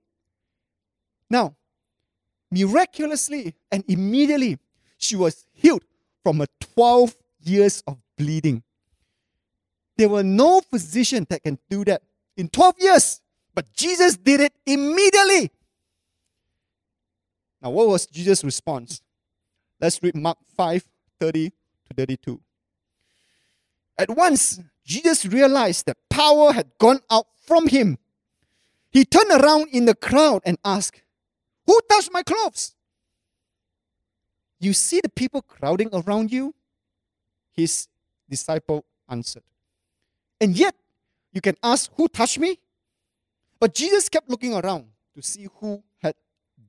[1.28, 1.56] Now,
[2.50, 4.58] miraculously and immediately,
[4.96, 5.82] she was healed
[6.22, 8.62] from her 12 years of bleeding.
[9.96, 12.02] There were no physician that can do that
[12.36, 13.20] in 12 years,
[13.54, 15.50] but Jesus did it immediately.
[17.60, 19.02] Now, what was Jesus' response?
[19.80, 20.84] Let's read Mark 5
[21.18, 22.40] 30 to 32.
[23.98, 27.98] At once, Jesus realized that power had gone out from him.
[28.90, 31.02] He turned around in the crowd and asked,
[31.66, 32.74] Who touched my clothes?
[34.60, 36.54] You see the people crowding around you?
[37.52, 37.88] His
[38.28, 39.42] disciple answered.
[40.40, 40.74] And yet,
[41.32, 42.58] you can ask, Who touched me?
[43.60, 46.14] But Jesus kept looking around to see who had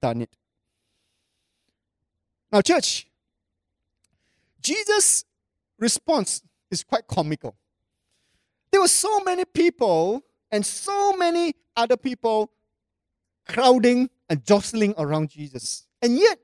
[0.02, 0.36] done it.
[2.52, 3.08] Now, church,
[4.62, 5.26] Jesus'
[5.78, 7.56] response is quite comical.
[8.72, 12.52] There were so many people and so many other people
[13.48, 15.88] crowding and jostling around Jesus.
[16.02, 16.40] And yet,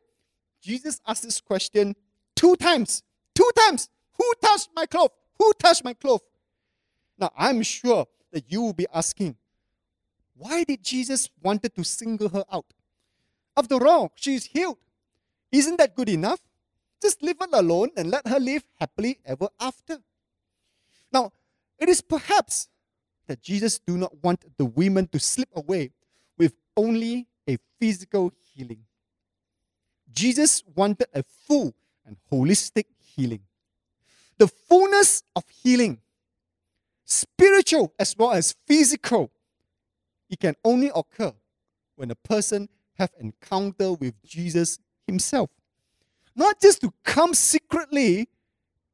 [0.61, 1.95] Jesus asked this question
[2.35, 3.03] two times.
[3.35, 3.89] Two times.
[4.17, 5.11] Who touched my cloth?
[5.37, 6.23] Who touched my cloth?
[7.17, 9.35] Now, I'm sure that you will be asking,
[10.37, 12.65] why did Jesus wanted to single her out?
[13.55, 14.77] After all, she is healed.
[15.51, 16.41] Isn't that good enough?
[17.01, 19.99] Just leave her alone and let her live happily ever after.
[21.13, 21.31] Now,
[21.77, 22.67] it is perhaps
[23.27, 25.91] that Jesus do not want the women to slip away
[26.38, 28.83] with only a physical healing.
[30.11, 31.73] Jesus wanted a full
[32.05, 33.41] and holistic healing.
[34.38, 35.99] The fullness of healing,
[37.05, 39.31] spiritual as well as physical,
[40.29, 41.33] it can only occur
[41.95, 45.49] when a person have encounter with Jesus himself.
[46.35, 48.27] Not just to come secretly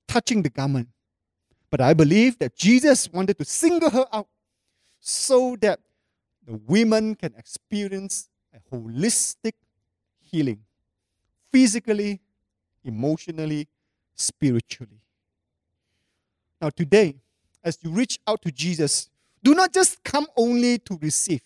[0.08, 0.90] touching the garment,
[1.72, 4.28] but I believe that Jesus wanted to single her out
[5.00, 5.80] so that
[6.46, 9.54] the women can experience a holistic
[10.20, 10.60] healing
[11.52, 12.20] physically,
[12.84, 13.68] emotionally,
[14.16, 15.00] spiritually.
[16.62, 17.16] Now, today,
[17.64, 19.10] as you reach out to Jesus,
[19.42, 21.42] do not just come only to receive,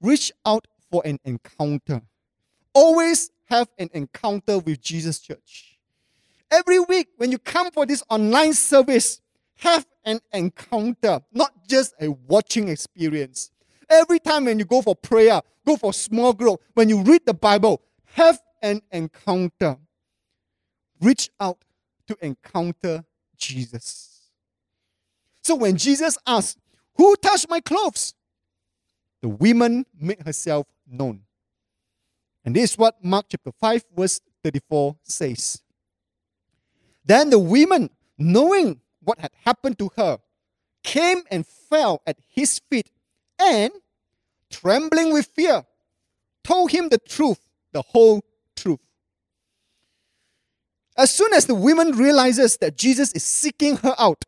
[0.00, 2.00] reach out for an encounter.
[2.72, 5.75] Always have an encounter with Jesus Church.
[6.50, 9.20] Every week, when you come for this online service,
[9.56, 13.50] have an encounter, not just a watching experience.
[13.88, 17.34] Every time when you go for prayer, go for small group, when you read the
[17.34, 19.76] Bible, have an encounter.
[21.00, 21.58] Reach out
[22.06, 23.04] to encounter
[23.36, 24.30] Jesus.
[25.42, 26.58] So when Jesus asked,
[26.96, 28.14] Who touched my clothes?
[29.22, 31.22] The woman made herself known.
[32.44, 35.62] And this is what Mark chapter 5, verse 34 says.
[37.06, 40.18] Then the women, knowing what had happened to her,
[40.82, 42.90] came and fell at his feet
[43.40, 43.72] and,
[44.50, 45.64] trembling with fear,
[46.42, 47.40] told him the truth,
[47.72, 48.22] the whole
[48.56, 48.80] truth.
[50.96, 54.24] As soon as the woman realizes that Jesus is seeking her out,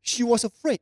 [0.00, 0.80] she was afraid.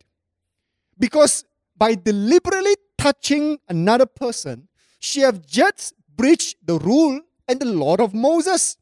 [0.98, 1.44] Because
[1.76, 8.14] by deliberately touching another person, she have just breached the rule and the law of
[8.14, 8.76] Moses.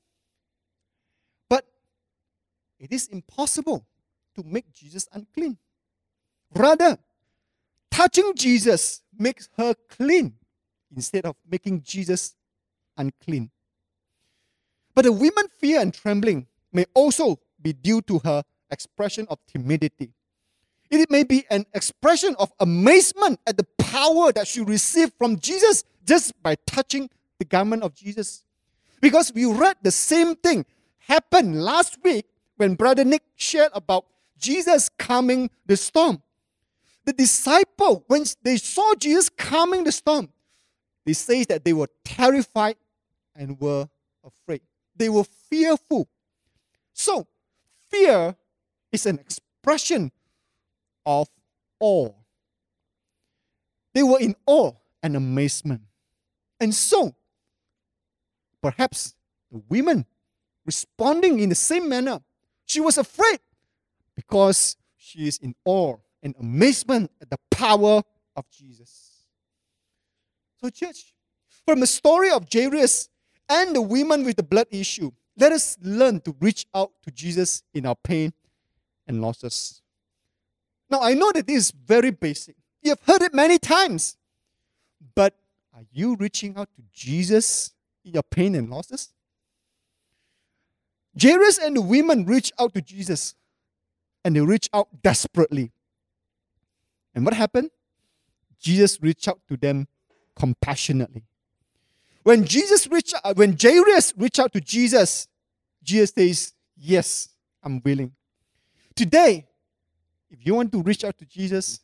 [2.79, 3.87] It is impossible
[4.37, 5.57] to make Jesus unclean.
[6.55, 6.99] Rather,
[7.91, 10.35] touching Jesus makes her clean
[10.95, 12.35] instead of making Jesus
[12.97, 13.51] unclean.
[14.95, 20.13] But the woman's fear and trembling may also be due to her expression of timidity.
[20.91, 25.83] It may be an expression of amazement at the power that she received from Jesus
[26.05, 28.45] just by touching the garment of Jesus.
[29.01, 30.65] Because we read the same thing
[30.99, 34.07] happened last week when Brother Nick shared about
[34.39, 36.23] Jesus calming the storm.
[37.05, 40.31] The disciple, when they saw Jesus calming the storm,
[41.05, 42.77] they say that they were terrified
[43.37, 43.89] and were
[44.25, 44.63] afraid.
[44.97, 46.09] They were fearful.
[46.93, 47.27] So,
[47.91, 48.35] fear
[48.91, 50.13] is an expression
[51.05, 51.29] of
[51.81, 52.11] awe.
[53.93, 55.83] They were in awe and amazement.
[56.59, 57.15] And so,
[58.63, 59.15] perhaps
[59.53, 60.07] the women
[60.65, 62.21] responding in the same manner,
[62.75, 63.39] she was afraid
[64.17, 68.03] because she is in awe and amazement at the power
[68.35, 69.29] of Jesus.
[70.61, 71.15] So, church,
[71.65, 73.09] from the story of Jairus
[73.49, 77.63] and the woman with the blood issue, let us learn to reach out to Jesus
[77.73, 78.33] in our pain
[79.07, 79.81] and losses.
[80.91, 82.57] Now, I know that this is very basic.
[82.83, 84.17] You have heard it many times.
[85.15, 85.37] But
[85.73, 87.73] are you reaching out to Jesus
[88.05, 89.14] in your pain and losses?
[91.21, 93.35] Jairus and the women reach out to Jesus
[94.25, 95.73] and they reach out desperately.
[97.15, 97.71] And what happened?
[98.59, 99.87] Jesus reached out to them
[100.35, 101.25] compassionately.
[102.23, 105.29] When Jesus reached when Jairus reached out to Jesus,
[105.83, 107.29] Jesus says, Yes,
[107.63, 108.13] I'm willing.
[108.97, 109.47] Today,
[110.31, 111.81] if you want to reach out to Jesus,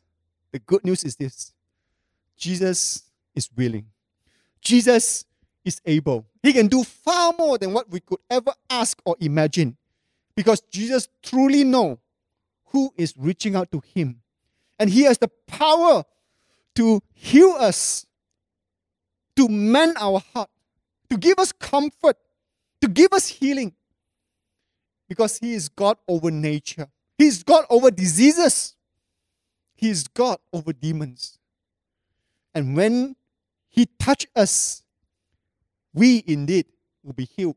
[0.51, 1.53] the good news is this
[2.35, 3.03] Jesus
[3.35, 3.85] is willing.
[4.59, 5.25] Jesus
[5.63, 6.25] is able.
[6.41, 9.77] He can do far more than what we could ever ask or imagine
[10.35, 11.97] because Jesus truly knows
[12.65, 14.21] who is reaching out to him.
[14.79, 16.03] And he has the power
[16.75, 18.05] to heal us,
[19.35, 20.49] to mend our heart,
[21.09, 22.17] to give us comfort,
[22.81, 23.73] to give us healing.
[25.07, 26.87] Because he is God over nature.
[27.17, 28.75] He is God over diseases.
[29.75, 31.37] He is God over demons.
[32.55, 33.15] And when
[33.69, 34.83] he touch us,
[35.93, 36.65] we indeed
[37.03, 37.55] will be healed.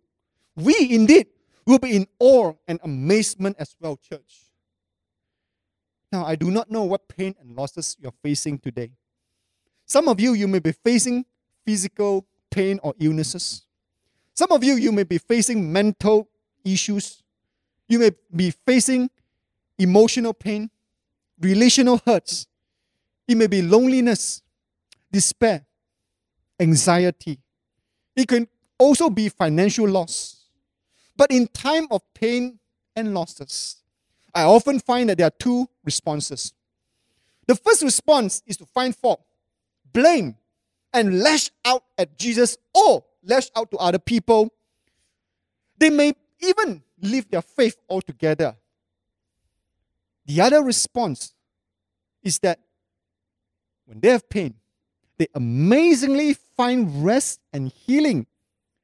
[0.57, 1.27] we indeed
[1.66, 4.44] will be in awe and amazement as well, church.
[6.12, 8.90] Now, I do not know what pain and losses you're facing today.
[9.87, 11.25] Some of you, you may be facing
[11.64, 13.64] physical pain or illnesses.
[14.35, 16.29] Some of you, you may be facing mental
[16.64, 17.23] issues.
[17.88, 19.11] You may be facing
[19.79, 20.70] emotional pain,
[21.40, 22.47] relational hurts.
[23.27, 24.42] It may be loneliness,
[25.11, 25.64] despair,
[26.61, 27.40] anxiety.
[28.16, 28.48] It can
[28.79, 30.46] also be financial loss.
[31.16, 32.59] But in time of pain
[32.96, 33.77] and losses,
[34.35, 36.53] I often find that there are two responses.
[37.46, 39.22] The first response is to find fault,
[39.92, 40.37] blame,
[40.92, 44.53] and lash out at Jesus or lash out to other people.
[45.79, 48.57] They may even leave their faith altogether.
[50.27, 51.35] The other response
[52.22, 52.61] is that
[53.85, 54.55] when they have pain,
[55.18, 58.27] they amazingly find rest and healing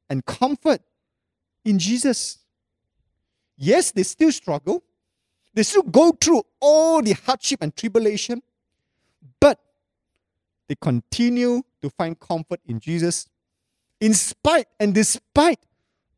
[0.08, 0.80] and comfort
[1.64, 2.38] in Jesus.
[3.56, 4.82] Yes, they still struggle.
[5.54, 8.42] They still go through all the hardship and tribulation,
[9.40, 9.58] but
[10.68, 13.28] they continue to find comfort in Jesus
[14.00, 15.58] in spite and despite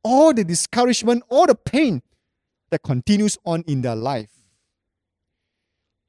[0.05, 2.03] all the discouragement, all the pain
[2.71, 4.31] that continues on in their life.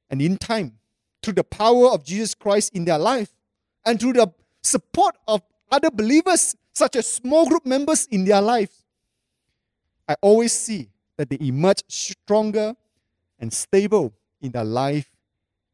[0.10, 0.80] And in time,
[1.22, 3.32] through the power of Jesus Christ in their life
[3.86, 4.28] and through the
[4.62, 5.42] support of
[5.72, 8.84] other believers, such as small group members in their lives,
[10.08, 12.76] I always see that they emerge stronger
[13.40, 15.10] and stable in their life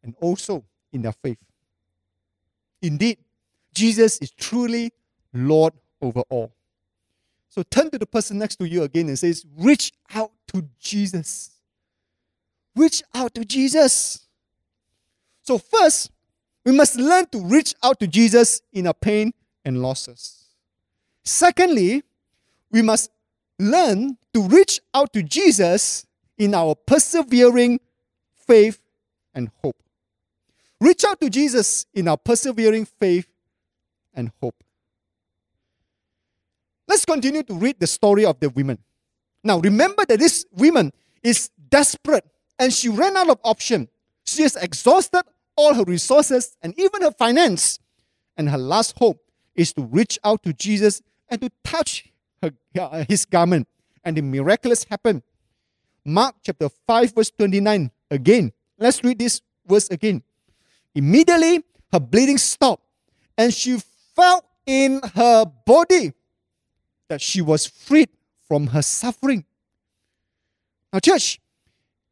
[0.03, 1.37] and also in their faith.
[2.81, 3.17] Indeed,
[3.73, 4.91] Jesus is truly
[5.33, 6.51] Lord over all.
[7.49, 11.51] So turn to the person next to you again and says, reach out to Jesus.
[12.75, 14.27] Reach out to Jesus.
[15.41, 16.11] So first,
[16.65, 19.33] we must learn to reach out to Jesus in our pain
[19.65, 20.45] and losses.
[21.23, 22.03] Secondly,
[22.71, 23.11] we must
[23.57, 26.05] learn to reach out to Jesus
[26.37, 27.79] in our persevering
[28.47, 28.79] faith
[29.33, 29.75] and hope.
[30.79, 33.27] Reach out to Jesus in our persevering faith
[34.13, 34.55] and hope.
[36.87, 38.79] Let's continue to read the story of the women.
[39.43, 40.91] Now, remember that this woman
[41.21, 42.25] is desperate
[42.57, 43.87] and she ran out of option.
[44.25, 45.23] She has exhausted
[45.59, 47.79] all her resources and even her finance.
[48.37, 49.21] And her last hope
[49.55, 52.07] is to reach out to Jesus and to touch
[52.41, 53.67] her, uh, his garment.
[54.05, 55.21] And the miraculous happened.
[56.05, 57.91] Mark chapter 5, verse 29.
[58.09, 60.23] Again, let's read this verse again.
[60.95, 62.83] Immediately, her bleeding stopped,
[63.37, 63.79] and she
[64.15, 66.13] felt in her body
[67.09, 68.09] that she was freed
[68.47, 69.43] from her suffering.
[70.93, 71.39] Now, church,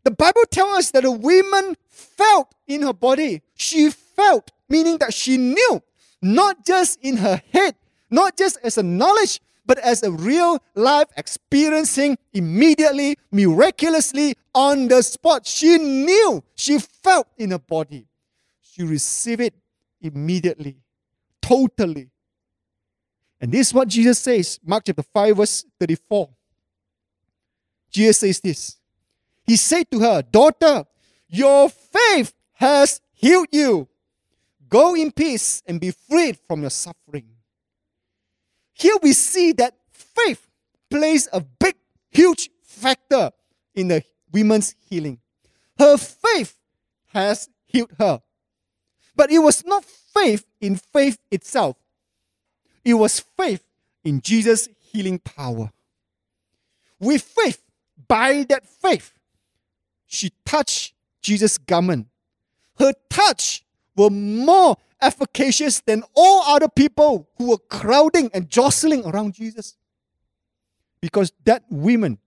[0.08, 3.42] the Bible tells us that a woman felt in her body.
[3.56, 5.84] She felt, meaning that she knew,
[6.22, 7.76] not just in her head,
[8.10, 15.02] not just as a knowledge, but as a real life experiencing immediately, miraculously on the
[15.02, 15.46] spot.
[15.46, 18.08] She knew, she felt in her body.
[18.62, 19.56] She received it
[20.00, 20.78] immediately,
[21.42, 22.12] totally.
[23.42, 26.30] And this is what Jesus says, Mark chapter 5, verse 34.
[27.92, 28.78] Jesus says this.
[29.48, 30.86] He said to her, Daughter,
[31.30, 33.88] your faith has healed you.
[34.70, 37.30] Go in peace and be freed from your suffering.
[38.74, 40.46] Here we see that faith
[40.90, 41.76] plays a big,
[42.12, 43.32] huge factor
[43.74, 45.20] in the woman's healing.
[45.80, 46.60] Her faith
[47.14, 48.22] has healed her.
[49.16, 51.78] But it was not faith in faith itself,
[52.84, 53.64] it was faith
[54.04, 55.72] in Jesus' healing power.
[57.00, 57.62] With faith,
[58.08, 59.14] by that faith,
[60.08, 62.08] she touched Jesus' garment.
[62.80, 63.64] Her touch
[63.96, 69.76] were more efficacious than all other people who were crowding and jostling around Jesus.
[71.02, 72.18] Because that woman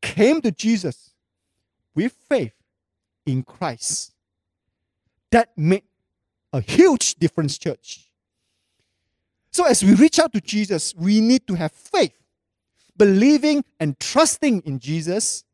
[0.00, 1.10] came to Jesus
[1.94, 2.54] with faith
[3.26, 4.14] in Christ.
[5.30, 5.84] That made
[6.52, 8.06] a huge difference, church.
[9.52, 12.18] So, as we reach out to Jesus, we need to have faith,
[12.96, 15.44] believing and trusting in Jesus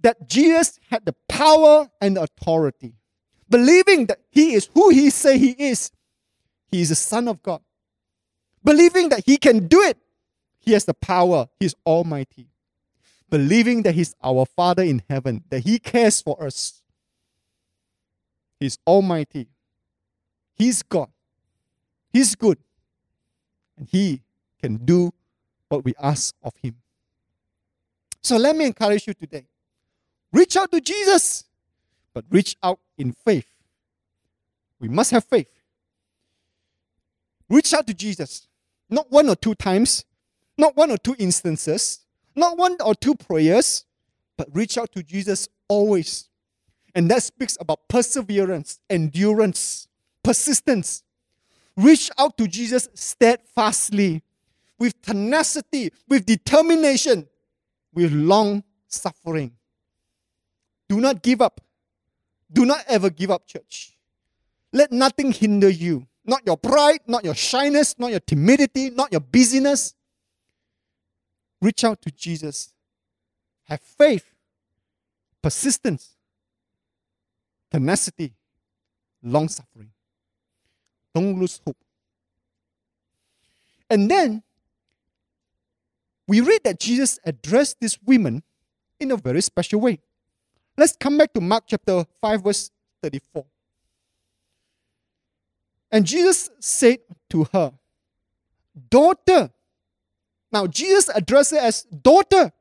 [0.00, 2.94] that Jesus had the power and the authority,
[3.48, 5.90] believing that he is who he say he is.
[6.70, 7.60] He is the Son of God.
[8.62, 9.96] Believing that he can do it.
[10.58, 11.48] He has the power.
[11.58, 12.48] He is almighty.
[13.30, 16.82] Believing that he's our Father in heaven, that he cares for us.
[18.60, 19.48] He's almighty.
[20.54, 21.08] He's God.
[22.12, 22.58] He's good
[23.78, 24.22] and He
[24.60, 25.12] can do
[25.68, 26.76] what we ask of Him.
[28.20, 29.46] So let me encourage you today.
[30.32, 31.44] Reach out to Jesus,
[32.12, 33.50] but reach out in faith.
[34.80, 35.48] We must have faith.
[37.48, 38.46] Reach out to Jesus,
[38.90, 40.04] not one or two times,
[40.58, 42.00] not one or two instances,
[42.36, 43.84] not one or two prayers,
[44.36, 46.28] but reach out to Jesus always.
[46.94, 49.88] And that speaks about perseverance, endurance,
[50.22, 51.02] persistence.
[51.76, 54.22] Reach out to Jesus steadfastly,
[54.78, 57.28] with tenacity, with determination,
[57.92, 59.52] with long suffering.
[60.88, 61.60] Do not give up.
[62.50, 63.96] Do not ever give up, church.
[64.72, 66.06] Let nothing hinder you.
[66.24, 69.94] Not your pride, not your shyness, not your timidity, not your busyness.
[71.60, 72.72] Reach out to Jesus.
[73.64, 74.24] Have faith,
[75.42, 76.16] persistence,
[77.70, 78.34] tenacity,
[79.22, 79.90] long suffering.
[81.14, 81.76] Don't lose hope.
[83.90, 84.42] And then
[86.26, 88.42] we read that Jesus addressed these women
[89.00, 89.98] in a very special way.
[90.78, 92.70] Let's come back to Mark chapter 5, verse
[93.02, 93.44] 34.
[95.90, 96.98] And Jesus said
[97.30, 97.72] to her,
[98.88, 99.50] Daughter.
[100.52, 102.52] Now, Jesus addressed her as daughter.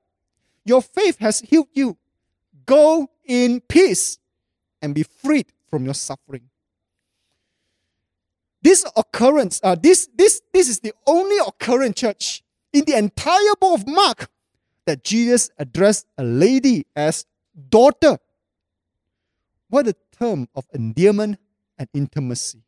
[0.65, 1.95] Your faith has healed you.
[2.65, 4.17] Go in peace
[4.81, 6.49] and be freed from your suffering.
[8.63, 12.43] This occurrence, uh, this, this, this is the only occurrence, church,
[12.73, 14.27] in the entire book of Mark
[14.85, 17.27] that Jesus addressed a lady as
[17.69, 18.17] daughter.
[19.69, 21.39] What a term of endearment
[21.77, 22.63] and intimacy.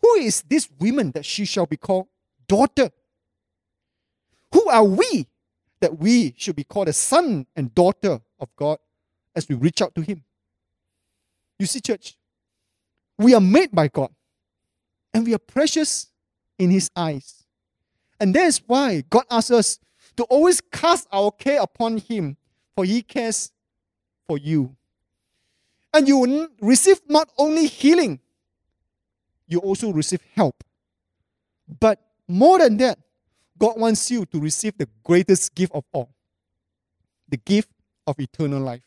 [0.00, 2.08] Who is this woman that she shall be called
[2.46, 2.90] daughter?
[4.52, 5.26] Who are we
[5.80, 8.78] that we should be called a son and daughter of God
[9.34, 10.22] as we reach out to Him?
[11.58, 12.16] You see, church,
[13.18, 14.10] we are made by God
[15.12, 16.08] and we are precious
[16.58, 17.44] in His eyes.
[18.20, 19.78] And that is why God asks us
[20.16, 22.36] to always cast our care upon Him,
[22.76, 23.50] for He cares
[24.26, 24.74] for you.
[25.92, 28.20] And you will receive not only healing,
[29.46, 30.64] you also receive help.
[31.80, 32.98] But more than that,
[33.58, 36.10] God wants you to receive the greatest gift of all
[37.28, 37.70] the gift
[38.06, 38.82] of eternal life.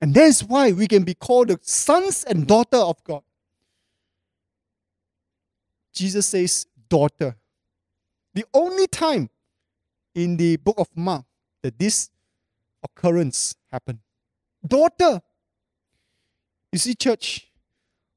[0.00, 3.22] And that's why we can be called the sons and daughter of God.
[5.92, 7.36] Jesus says, daughter.
[8.34, 9.30] The only time
[10.14, 11.24] in the book of Mark
[11.62, 12.10] that this
[12.82, 13.98] occurrence happened.
[14.66, 15.22] Daughter.
[16.72, 17.48] You see, church,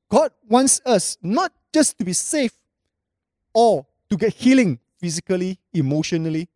[0.10, 2.54] God wants us not just to be safe
[3.54, 6.50] or to get healing physically, emotionally,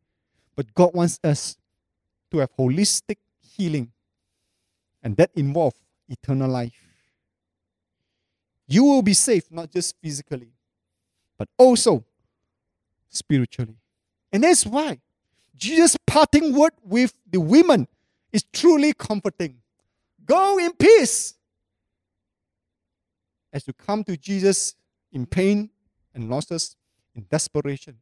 [0.56, 1.58] but God wants us
[2.32, 3.18] to have holistic
[3.56, 3.92] healing.
[5.02, 5.78] And that involves
[6.10, 6.74] eternal life.
[8.68, 10.50] You will be safe not just physically,
[11.38, 12.04] but also
[13.10, 13.78] spiritually.
[14.34, 15.00] And that's why
[15.56, 17.88] Jesus' parting word with the women
[18.34, 19.58] is truly comforting.
[20.26, 21.36] Go in peace.
[23.54, 24.76] As you come to Jesus
[25.12, 25.70] in pain
[26.14, 26.76] and losses,
[27.14, 27.98] in desperation,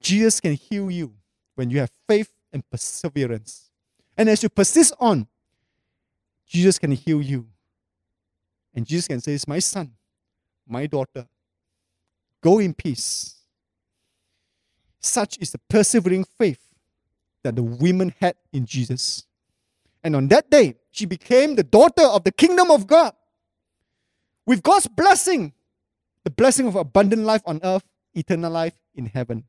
[0.00, 1.14] Jesus can heal you
[1.54, 3.70] when you have faith and perseverance.
[4.16, 5.26] And as you persist on,
[6.46, 7.46] Jesus can heal you.
[8.74, 9.92] And Jesus can say, It's my son,
[10.66, 11.26] my daughter.
[12.42, 13.36] Go in peace.
[15.00, 16.60] Such is the persevering faith
[17.42, 19.24] that the women had in Jesus.
[20.04, 23.14] And on that day, she became the daughter of the kingdom of God.
[24.46, 25.52] With God's blessing,
[26.24, 27.84] the blessing of abundant life on earth,
[28.14, 29.44] eternal life in heaven.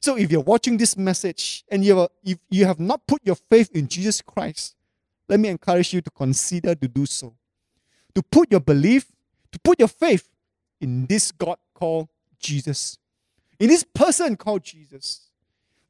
[0.00, 3.34] So if you're watching this message and you have, if you have not put your
[3.34, 4.76] faith in Jesus Christ,
[5.28, 7.34] let me encourage you to consider to do so.
[8.14, 9.10] To put your belief,
[9.52, 10.28] to put your faith
[10.80, 12.98] in this God called Jesus,
[13.58, 15.26] in this person called Jesus.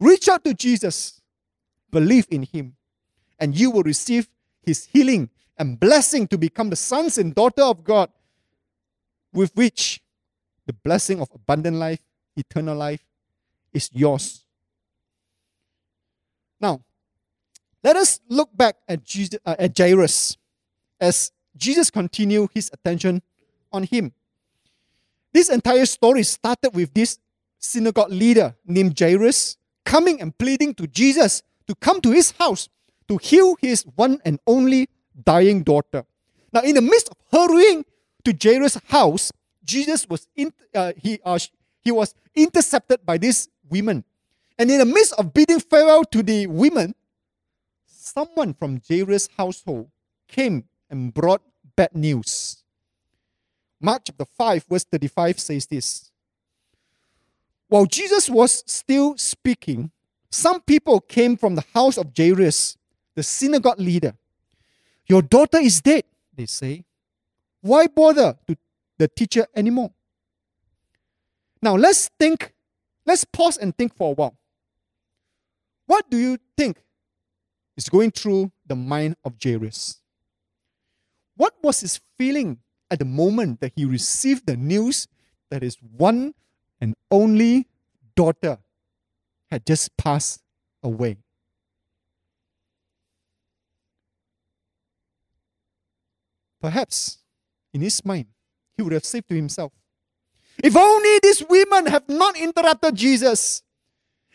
[0.00, 1.20] Reach out to Jesus,
[1.90, 2.76] believe in Him,
[3.38, 4.28] and you will receive
[4.62, 8.10] His healing and blessing to become the sons and daughter of God,
[9.32, 10.00] with which
[10.66, 12.00] the blessing of abundant life,
[12.36, 13.04] eternal life,
[13.72, 14.44] is yours.
[16.60, 16.80] Now,
[17.82, 20.36] let us look back at, Jesus, uh, at Jairus
[21.00, 23.22] as Jesus continued his attention
[23.72, 24.12] on him.
[25.32, 27.18] This entire story started with this
[27.58, 32.68] synagogue leader named Jairus coming and pleading to Jesus to come to his house
[33.08, 34.88] to heal his one and only
[35.24, 36.04] dying daughter.
[36.52, 37.84] Now, in the midst of hurrying
[38.24, 39.32] to Jairus' house,
[39.64, 41.38] Jesus was in, uh, he, uh,
[41.80, 44.04] he was intercepted by these women.
[44.58, 46.94] And in the midst of bidding farewell to the women,
[47.86, 49.90] someone from Jairus' household
[50.26, 51.42] came and brought
[51.76, 52.64] bad news.
[53.80, 56.10] Mark chapter 5, verse 35 says this
[57.68, 59.90] While Jesus was still speaking,
[60.30, 62.77] some people came from the house of Jairus,
[63.18, 64.14] the synagogue leader.
[65.08, 66.04] Your daughter is dead,
[66.36, 66.84] they say.
[67.60, 68.56] Why bother to
[68.96, 69.90] the teacher anymore?
[71.60, 72.54] Now let's think
[73.04, 74.36] let's pause and think for a while.
[75.86, 76.76] What do you think
[77.76, 80.00] is going through the mind of Jairus?
[81.34, 82.58] What was his feeling
[82.88, 85.08] at the moment that he received the news
[85.50, 86.34] that his one
[86.80, 87.66] and only
[88.14, 88.58] daughter
[89.50, 90.40] had just passed
[90.84, 91.16] away?
[96.60, 97.18] Perhaps
[97.72, 98.26] in his mind,
[98.76, 99.72] he would have said to himself,
[100.62, 103.62] If only these women have not interrupted Jesus,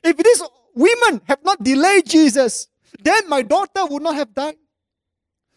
[0.04, 0.44] if these
[0.76, 2.68] women have not delayed Jesus,
[3.02, 4.56] then my daughter would not have died.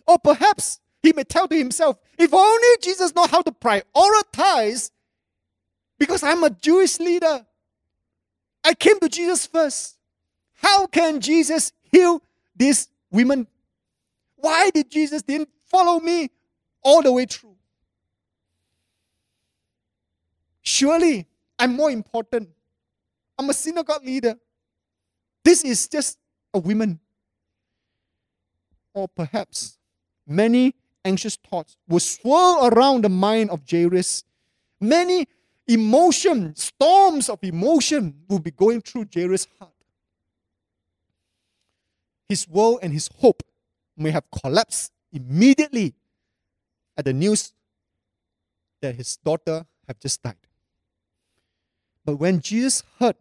[0.06, 4.90] Or perhaps he may tell to himself, if only Jesus knows how to prioritize,
[5.98, 7.46] because I'm a Jewish leader.
[8.64, 9.96] I came to Jesus first.
[10.54, 12.22] How can Jesus heal
[12.54, 13.46] these women?
[14.36, 16.30] Why did Jesus didn't follow me
[16.87, 17.57] all the way through?
[20.62, 21.26] Surely
[21.59, 22.49] I'm more important.
[23.37, 24.37] I'm a synagogue leader.
[25.43, 26.16] This is just
[26.55, 27.01] a woman.
[28.95, 29.78] Or perhaps
[30.26, 34.22] many anxious thoughts will swirl around the mind of Jairus.
[34.80, 35.26] Many
[35.66, 39.72] emotion, storms of emotion will be going through Jairus' heart.
[42.28, 43.43] His world and his hope
[43.97, 45.95] may have collapsed immediately
[46.97, 47.53] at the news
[48.80, 50.34] that his daughter had just died.
[52.05, 53.16] But when Jesus heard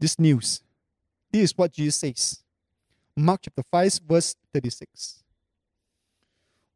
[0.00, 0.62] this news,
[1.30, 2.42] this is what Jesus says.
[3.16, 5.22] Mark chapter 5, verse 36.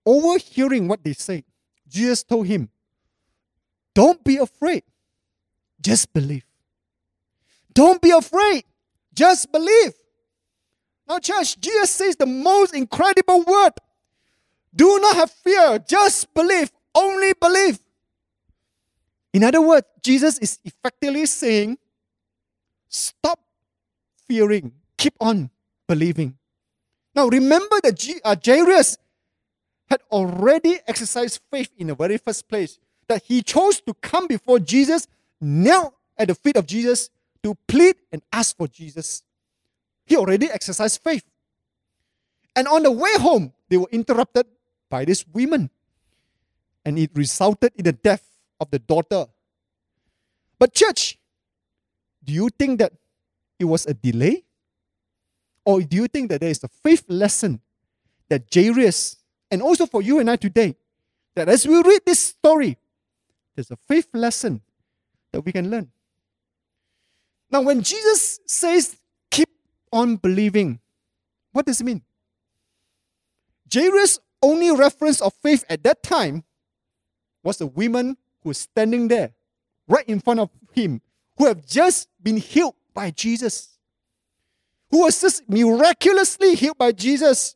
[0.05, 1.44] Overhearing what they said,
[1.88, 2.68] Jesus told him,
[3.94, 4.82] Don't be afraid,
[5.80, 6.44] just believe.
[7.74, 8.64] Don't be afraid,
[9.14, 9.92] just believe.
[11.09, 13.72] Now, church, Jesus says the most incredible word.
[14.74, 17.78] Do not have fear, just believe, only believe.
[19.32, 21.78] In other words, Jesus is effectively saying,
[22.88, 23.40] Stop
[24.28, 25.50] fearing, keep on
[25.88, 26.36] believing.
[27.14, 28.98] Now, remember that uh, Jairus
[29.88, 34.58] had already exercised faith in the very first place, that he chose to come before
[34.58, 35.06] Jesus,
[35.40, 37.10] knelt at the feet of Jesus
[37.42, 39.22] to plead and ask for Jesus.
[40.06, 41.24] He already exercised faith.
[42.54, 44.46] And on the way home, they were interrupted
[44.93, 45.70] by these women.
[46.84, 48.22] And it resulted in the death
[48.61, 49.24] of the daughter.
[50.59, 51.18] But, church,
[52.22, 52.93] do you think that
[53.59, 54.45] it was a delay?
[55.64, 57.61] Or do you think that there is a faith lesson
[58.28, 59.16] that Jairus,
[59.51, 60.76] and also for you and I today,
[61.36, 62.76] that as we read this story,
[63.55, 64.61] there's a faith lesson
[65.32, 65.90] that we can learn?
[67.51, 68.97] Now, when Jesus says,
[69.30, 69.49] keep
[69.90, 70.80] on believing,
[71.53, 72.03] what does it mean?
[73.72, 76.45] Jairus' only reference of faith at that time
[77.43, 79.32] was the woman who standing there
[79.88, 81.01] right in front of him,
[81.38, 83.78] who have just been healed by Jesus,
[84.90, 87.55] who was just miraculously healed by Jesus.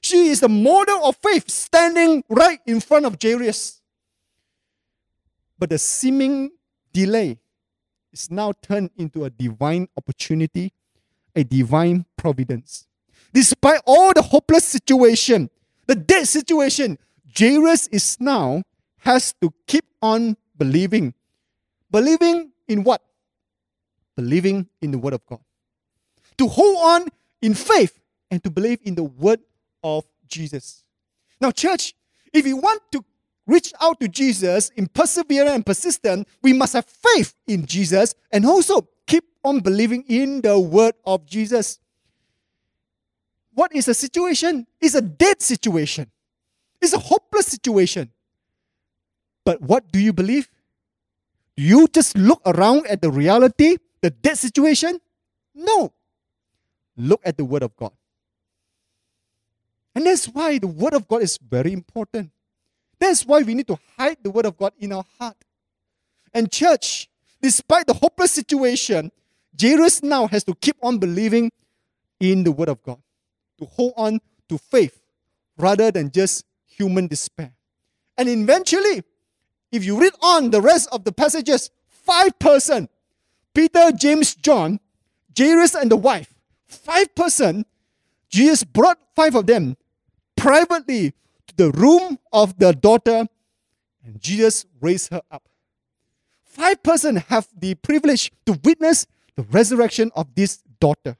[0.00, 3.80] She is the model of faith standing right in front of Jairus.
[5.58, 6.50] But the seeming
[6.92, 7.38] delay
[8.12, 10.72] is now turned into a divine opportunity,
[11.36, 12.86] a divine providence.
[13.32, 15.48] Despite all the hopeless situation,
[15.86, 16.98] the dead situation,
[17.38, 18.62] Jairus is now
[18.98, 21.14] has to keep on believing.
[21.90, 23.02] Believing in what?
[24.16, 25.40] Believing in the Word of God.
[26.38, 27.08] To hold on
[27.40, 27.98] in faith
[28.30, 29.40] and to believe in the Word
[29.82, 30.84] of Jesus.
[31.40, 31.94] Now, church,
[32.32, 33.04] if we want to
[33.46, 38.46] reach out to Jesus in perseverance and persistence, we must have faith in Jesus and
[38.46, 41.78] also keep on believing in the Word of Jesus.
[43.54, 44.66] What is the situation?
[44.80, 46.10] It's a dead situation.
[46.80, 48.10] It's a hopeless situation.
[49.44, 50.48] But what do you believe?
[51.56, 55.00] Do you just look around at the reality, the dead situation?
[55.54, 55.92] No.
[56.96, 57.92] Look at the Word of God.
[59.94, 62.30] And that's why the Word of God is very important.
[62.98, 65.36] That's why we need to hide the Word of God in our heart.
[66.32, 67.10] And, church,
[67.42, 69.10] despite the hopeless situation,
[69.60, 71.52] Jairus now has to keep on believing
[72.20, 72.98] in the Word of God,
[73.62, 75.00] to hold on to faith
[75.56, 77.52] rather than just human despair.
[78.18, 79.02] And eventually,
[79.70, 82.88] if you read on the rest of the passages, five person,
[83.54, 84.80] Peter, James, John,
[85.36, 86.34] Jairus and the wife,
[86.66, 87.64] five person,
[88.28, 89.76] Jesus brought five of them
[90.36, 91.14] privately
[91.46, 93.26] to the room of the daughter,
[94.04, 95.48] and Jesus raised her up.
[96.42, 99.06] Five person have the privilege to witness
[99.36, 101.16] the resurrection of this daughter.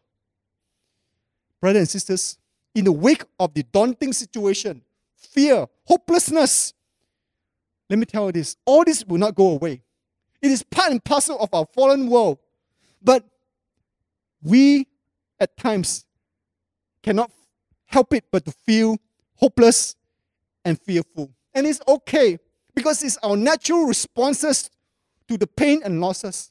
[1.62, 2.38] Brothers and sisters,
[2.74, 4.82] in the wake of the daunting situation,
[5.14, 6.74] fear, hopelessness,
[7.88, 9.80] let me tell you this all this will not go away.
[10.42, 12.38] It is part and parcel of our fallen world.
[13.00, 13.24] But
[14.42, 14.88] we,
[15.38, 16.04] at times,
[17.00, 17.30] cannot
[17.84, 18.96] help it but to feel
[19.36, 19.94] hopeless
[20.64, 21.30] and fearful.
[21.54, 22.38] And it's okay
[22.74, 24.68] because it's our natural responses
[25.28, 26.50] to the pain and losses.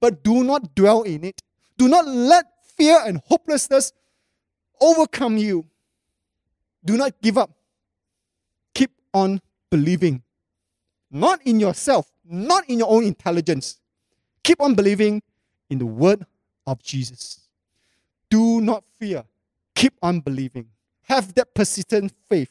[0.00, 1.42] But do not dwell in it.
[1.78, 3.92] Do not let fear and hopelessness
[4.82, 5.64] overcome you.
[6.84, 7.50] Do not give up.
[8.74, 10.22] Keep on believing.
[11.10, 13.78] Not in yourself, not in your own intelligence.
[14.42, 15.22] Keep on believing
[15.70, 16.26] in the word
[16.66, 17.40] of Jesus.
[18.28, 19.24] Do not fear.
[19.74, 20.66] Keep on believing.
[21.02, 22.50] Have that persistent faith.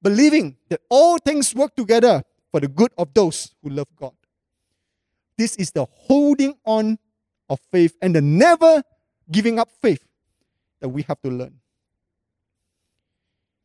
[0.00, 4.12] Believing that all things work together for the good of those who love God.
[5.36, 6.98] This is the holding on
[7.48, 8.82] of faith and the never
[9.30, 10.04] giving up faith
[10.82, 11.54] that we have to learn.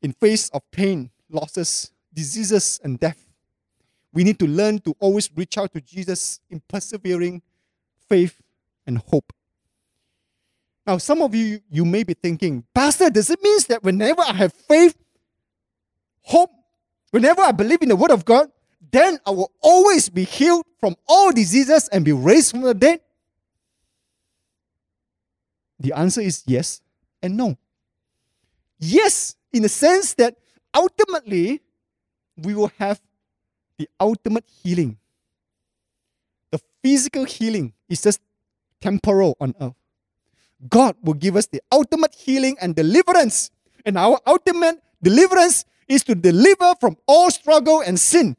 [0.04, 3.18] In face of pain, losses, diseases, and death,
[4.14, 7.42] we need to learn to always reach out to Jesus in persevering
[8.08, 8.40] faith
[8.86, 9.34] and hope.
[10.86, 14.34] Now, some of you, you may be thinking, Pastor, does it mean that whenever I
[14.34, 14.96] have faith,
[16.22, 16.52] hope,
[17.10, 18.50] whenever I believe in the Word of God,
[18.92, 23.02] then I will always be healed from all diseases and be raised from the dead?
[25.80, 26.82] The answer is yes
[27.28, 27.58] and no.
[28.80, 30.36] Yes, in the sense that
[30.74, 31.62] ultimately
[32.38, 33.00] we will have
[33.78, 34.98] the ultimate healing.
[36.52, 38.22] The physical healing is just
[38.82, 39.76] temporal on earth.
[40.70, 43.52] God will give us the ultimate healing and deliverance.
[43.86, 48.36] And our ultimate deliverance is to deliver from all struggle and sin.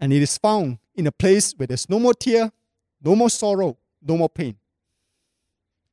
[0.00, 2.50] And it is found in a place where there's no more tear,
[3.02, 4.56] no more sorrow, no more pain.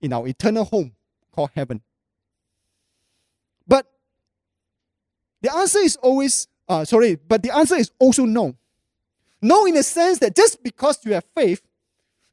[0.01, 0.93] In our eternal home
[1.31, 1.81] called heaven.
[3.67, 3.85] But
[5.41, 8.55] the answer is always, uh, sorry, but the answer is also no.
[9.41, 11.61] No, in the sense that just because you have faith,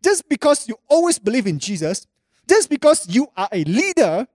[0.02, 2.06] just because you always believe in Jesus,
[2.46, 4.26] just because you are a leader,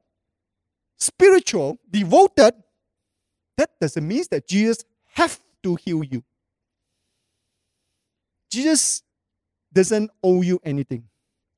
[0.97, 2.53] spiritual, devoted,
[3.57, 4.83] that doesn't mean that Jesus
[5.13, 6.23] have to heal you.
[8.49, 9.03] Jesus
[9.71, 11.03] doesn't owe you anything.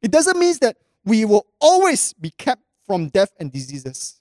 [0.02, 4.20] It doesn't mean that we will always be kept from death and diseases.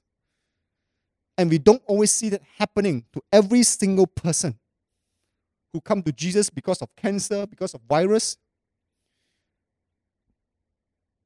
[1.37, 4.59] And we don't always see that happening to every single person
[5.73, 8.37] who come to Jesus because of cancer, because of virus.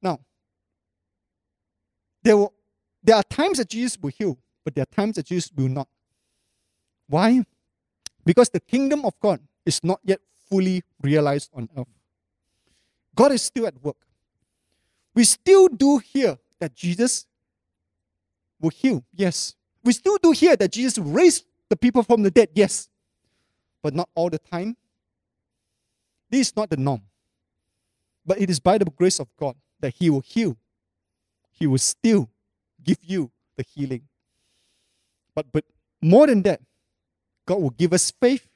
[0.01, 0.19] Now,
[2.23, 2.47] there,
[3.03, 5.87] there are times that Jesus will heal, but there are times that Jesus will not.
[7.07, 7.43] Why?
[8.25, 10.19] Because the kingdom of God is not yet
[10.49, 11.87] fully realized on earth.
[13.15, 13.97] God is still at work.
[15.13, 17.25] We still do hear that Jesus
[18.59, 19.55] will heal, yes.
[19.83, 22.89] We still do hear that Jesus raised the people from the dead, yes.
[23.81, 24.75] But not all the time.
[26.29, 27.01] This is not the norm.
[28.25, 30.57] But it is by the grace of God that He will heal.
[31.51, 32.29] He will still
[32.83, 34.03] give you the healing.
[35.33, 35.63] But, but
[36.01, 36.61] more than that,
[37.45, 38.47] God will give us faith,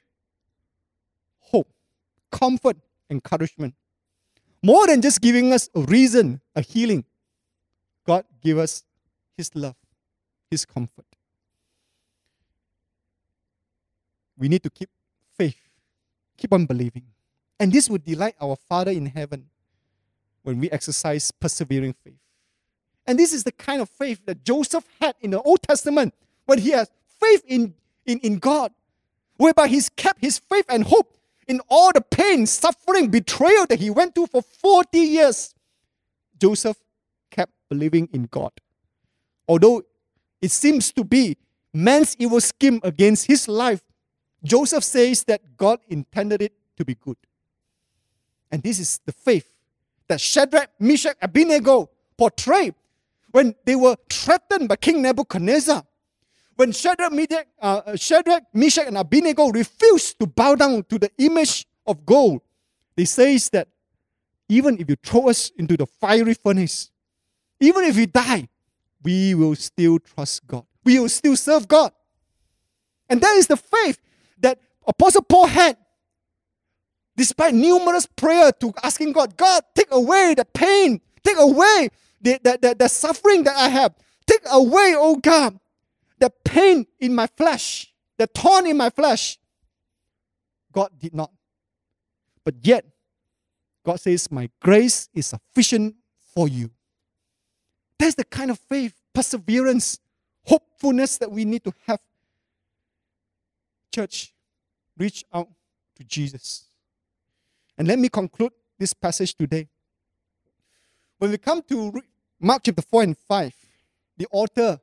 [1.40, 1.68] hope,
[2.30, 2.76] comfort,
[3.10, 3.74] encouragement.
[4.62, 7.04] More than just giving us a reason, a healing,
[8.06, 8.84] God give us
[9.36, 9.76] His love,
[10.50, 11.06] His comfort.
[14.36, 14.90] We need to keep
[15.36, 15.56] faith,
[16.36, 17.04] keep on believing.
[17.60, 19.46] And this would delight our Father in heaven
[20.42, 22.18] when we exercise persevering faith.
[23.06, 26.14] And this is the kind of faith that Joseph had in the Old Testament
[26.46, 26.90] when he has
[27.20, 27.74] faith in,
[28.06, 28.72] in, in God,
[29.36, 31.16] whereby he's kept his faith and hope
[31.46, 35.54] in all the pain, suffering, betrayal that he went through for 40 years.
[36.38, 36.78] Joseph
[37.30, 38.52] kept believing in God.
[39.46, 39.82] Although
[40.44, 41.38] it seems to be
[41.72, 43.80] man's evil scheme against his life,
[44.44, 47.16] Joseph says that God intended it to be good.
[48.52, 49.50] And this is the faith
[50.06, 51.88] that Shadrach, Meshach, Abednego
[52.18, 52.74] portrayed
[53.30, 55.82] when they were threatened by King Nebuchadnezzar.
[56.56, 61.10] When Shadrach, Meshach, uh, uh, Shadrach, Meshach, and Abednego refused to bow down to the
[61.16, 62.42] image of gold,
[62.96, 63.68] they says that
[64.50, 66.90] even if you throw us into the fiery furnace,
[67.60, 68.46] even if we die,
[69.04, 70.64] we will still trust God.
[70.84, 71.92] We will still serve God.
[73.08, 74.00] And that is the faith
[74.38, 75.76] that Apostle Paul had.
[77.16, 81.88] Despite numerous prayer to asking God, God, take away the pain, take away
[82.20, 83.94] the, the, the, the suffering that I have.
[84.26, 85.60] Take away, oh God,
[86.18, 89.38] the pain in my flesh, the thorn in my flesh.
[90.72, 91.30] God did not.
[92.44, 92.84] But yet,
[93.84, 95.94] God says, My grace is sufficient
[96.34, 96.70] for you.
[97.98, 99.98] That's the kind of faith, perseverance,
[100.44, 102.00] hopefulness that we need to have.
[103.92, 104.32] Church,
[104.98, 105.48] reach out
[105.96, 106.64] to Jesus.
[107.78, 109.68] And let me conclude this passage today.
[111.18, 112.02] When we come to
[112.40, 113.54] Mark chapter 4 and 5,
[114.16, 114.80] the author,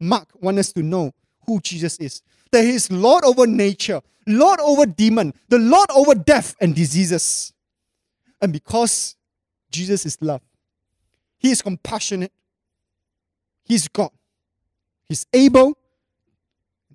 [0.00, 1.12] Mark, wants us to know
[1.46, 2.22] who Jesus is.
[2.50, 7.52] That he is Lord over nature, Lord over demon, the Lord over death and diseases.
[8.40, 9.16] And because
[9.70, 10.42] Jesus is love,
[11.38, 12.32] he is compassionate,
[13.66, 14.10] he's God,
[15.08, 15.76] he's able,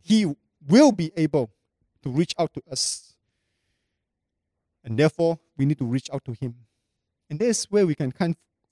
[0.01, 0.33] he
[0.67, 1.51] will be able
[2.03, 3.13] to reach out to us.
[4.83, 6.55] And therefore, we need to reach out to him.
[7.29, 8.11] And that's where we can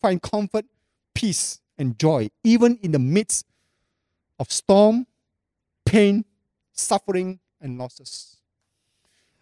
[0.02, 0.66] find comfort,
[1.14, 3.46] peace, and joy, even in the midst
[4.40, 5.06] of storm,
[5.86, 6.26] pain,
[6.74, 8.38] suffering, and losses.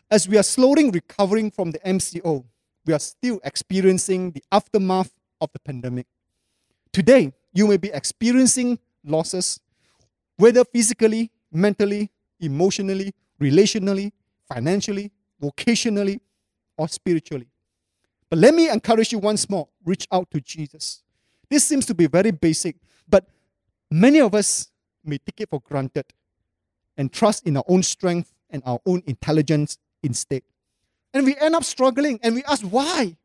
[0.10, 2.45] As we are slowly recovering from the MCO,
[2.86, 6.08] we are still experiencing the aftermath of the pandemic.
[6.93, 9.60] Today, you may be experiencing losses,
[10.38, 14.12] whether physically, mentally, emotionally, relationally,
[14.47, 16.20] financially, vocationally,
[16.78, 17.47] or spiritually.
[18.30, 21.01] But let me encourage you once more reach out to Jesus.
[21.49, 22.76] This seems to be very basic,
[23.10, 23.26] but
[23.89, 24.70] many of us
[25.03, 26.05] may take it for granted
[26.95, 30.43] and trust in our own strength and our own intelligence instead.
[31.12, 33.18] And we end up struggling and we ask why.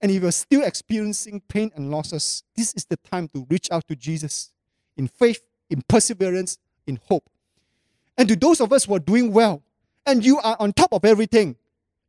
[0.00, 3.86] And if you're still experiencing pain and losses, this is the time to reach out
[3.88, 4.52] to Jesus
[4.96, 7.28] in faith, in perseverance, in hope.
[8.16, 9.62] And to those of us who are doing well
[10.06, 11.56] and you are on top of everything,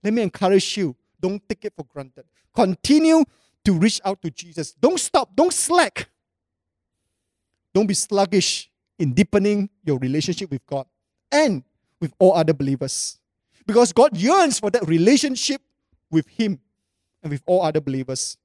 [0.04, 2.26] let me encourage you don't take it for granted.
[2.56, 3.24] Continue
[3.66, 4.72] to reach out to Jesus.
[4.74, 6.10] Don't stop, don't slack.
[7.74, 10.86] Don't be sluggish in deepening your relationship with God
[11.32, 11.64] and
[12.00, 13.20] with all other believers.
[13.66, 15.62] Because God yearns for that relationship
[16.10, 16.60] with Him
[17.24, 18.38] and with all other believers.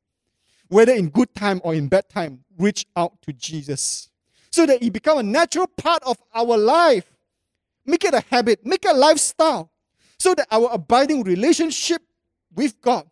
[0.69, 4.09] Whether in good time or in bad time, reach out to Jesus
[4.51, 7.11] so that it become a natural part of our life.
[7.85, 9.71] Make it a habit, make it a lifestyle,
[10.19, 12.01] so that our abiding relationship
[12.55, 13.05] with God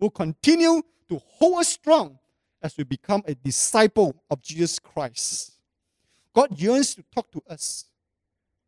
[0.00, 2.18] will continue to hold us strong
[2.60, 5.52] as we become a disciple of Jesus Christ.
[6.34, 7.86] God yearns to talk to us.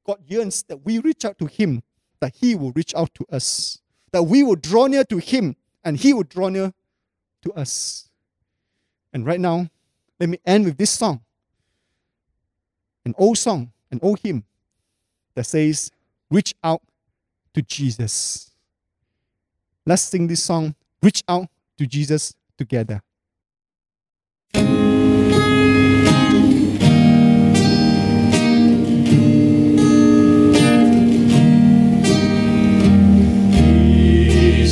[0.06, 1.82] God yearns that we reach out to Him,
[2.20, 3.80] that He will reach out to us,
[4.12, 6.72] that we will draw near to Him, and He will draw near
[7.42, 8.08] to us.
[9.12, 9.68] And right now,
[10.18, 11.20] let me end with this song
[13.04, 14.44] an old song, an old hymn
[15.34, 15.90] that says,
[16.30, 16.82] Reach out
[17.54, 18.50] to Jesus.
[19.86, 23.02] Let's sing this song, Reach Out to Jesus, together.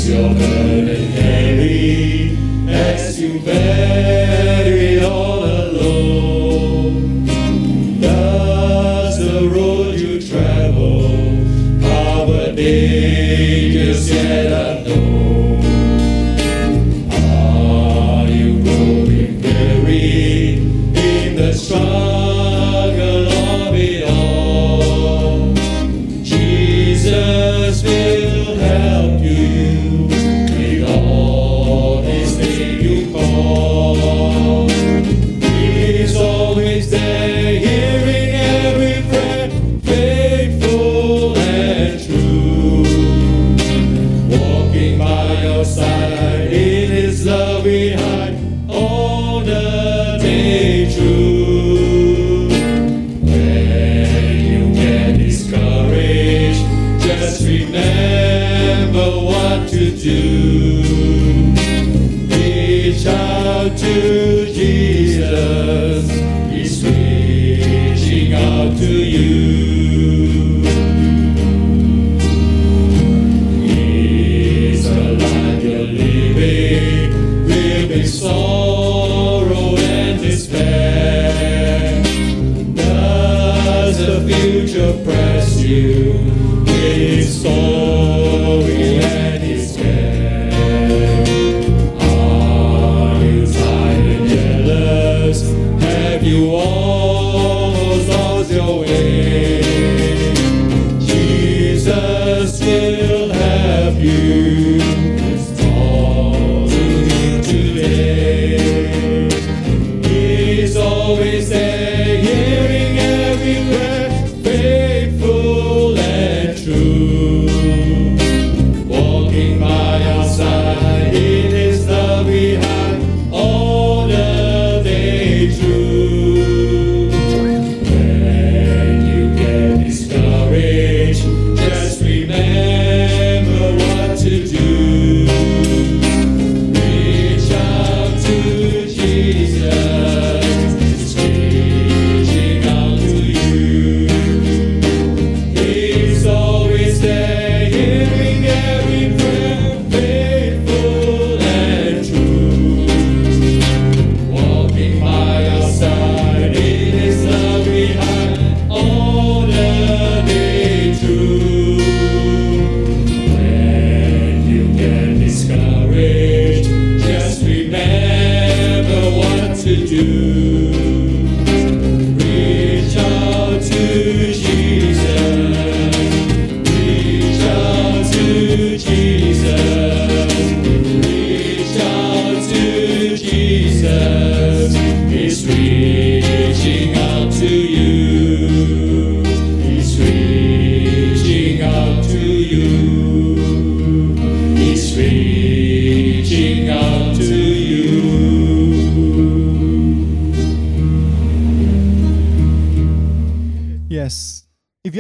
[0.08, 0.77] your
[3.46, 4.17] as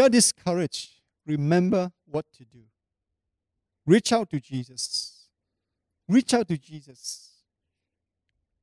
[0.08, 0.88] If you're discouraged,
[1.26, 2.62] remember what to do.
[3.84, 5.28] Reach out to Jesus.
[6.08, 7.28] Reach out to Jesus.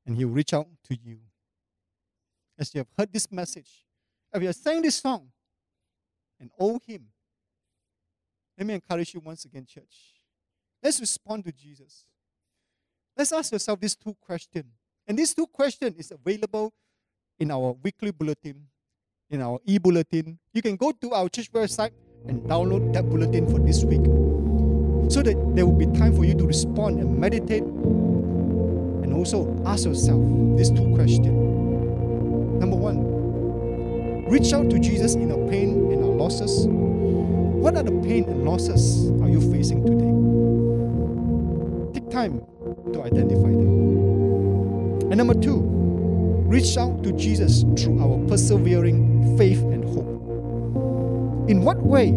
[0.08, 1.20] And He'll reach out to you.
[2.58, 3.86] As you have heard this message,
[4.34, 5.28] as you are sang this song
[6.39, 7.06] and owe Him,
[8.58, 10.16] let me encourage you once again, church.
[10.82, 12.06] Let's respond to Jesus.
[13.16, 14.74] Let's ask yourself these two questions.
[15.08, 16.74] And these two questions is available
[17.38, 18.66] in our weekly bulletin,
[19.30, 20.39] in our e-bulletin.
[20.53, 21.91] You can go to our church website
[22.28, 24.05] and download that bulletin for this week.
[25.11, 29.86] So that there will be time for you to respond and meditate and also ask
[29.86, 30.21] yourself
[30.57, 31.28] these two questions.
[32.59, 36.65] Number one, reach out to Jesus in our pain and our losses.
[36.67, 40.13] What are the pain and losses are you facing today?
[41.99, 42.41] Take time
[42.93, 45.11] to identify them.
[45.11, 45.84] And number two,
[46.46, 51.50] reach out to Jesus through our persevering faith and hope.
[51.50, 52.08] In what way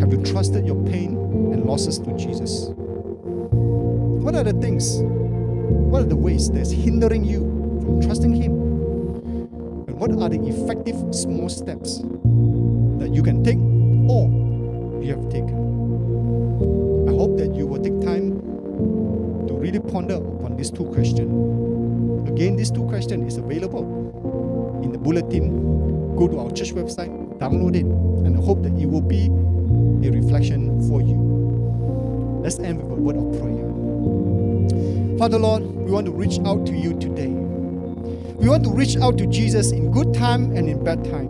[0.00, 1.16] have you trusted your pain
[1.52, 2.70] and losses to Jesus?
[2.72, 7.40] What are the things, what are the ways that's hindering you
[7.84, 8.52] from trusting Him?
[9.88, 11.98] And what are the effective small steps
[12.98, 13.58] that you can take
[14.10, 14.28] or
[15.02, 15.54] you have taken?
[17.08, 18.40] I hope that you will take time
[19.48, 21.25] to really ponder upon these two questions.
[22.36, 26.16] Again, these two questions is available in the bulletin.
[26.16, 27.08] Go to our church website,
[27.38, 29.28] download it, and I hope that it will be
[30.06, 31.16] a reflection for you.
[32.42, 35.18] Let's end with a word of prayer.
[35.18, 37.28] Father Lord, we want to reach out to you today.
[37.28, 41.28] We want to reach out to Jesus in good time and in bad time.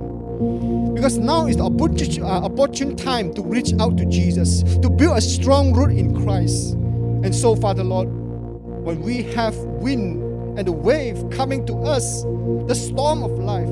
[0.92, 5.16] Because now is the opportune, uh, opportune time to reach out to Jesus, to build
[5.16, 6.72] a strong root in Christ.
[6.72, 10.25] And so, Father Lord, when we have wind
[10.56, 12.22] and the wave coming to us,
[12.66, 13.68] the storm of life,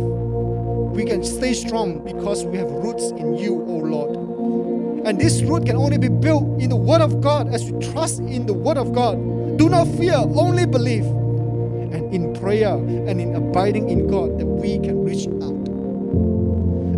[0.95, 5.07] we can stay strong because we have roots in you, O Lord.
[5.07, 8.21] And this root can only be built in the Word of God as we trust
[8.21, 9.17] in the Word of God.
[9.59, 11.05] Do not fear, only believe.
[11.05, 15.69] And in prayer and in abiding in God, that we can reach out.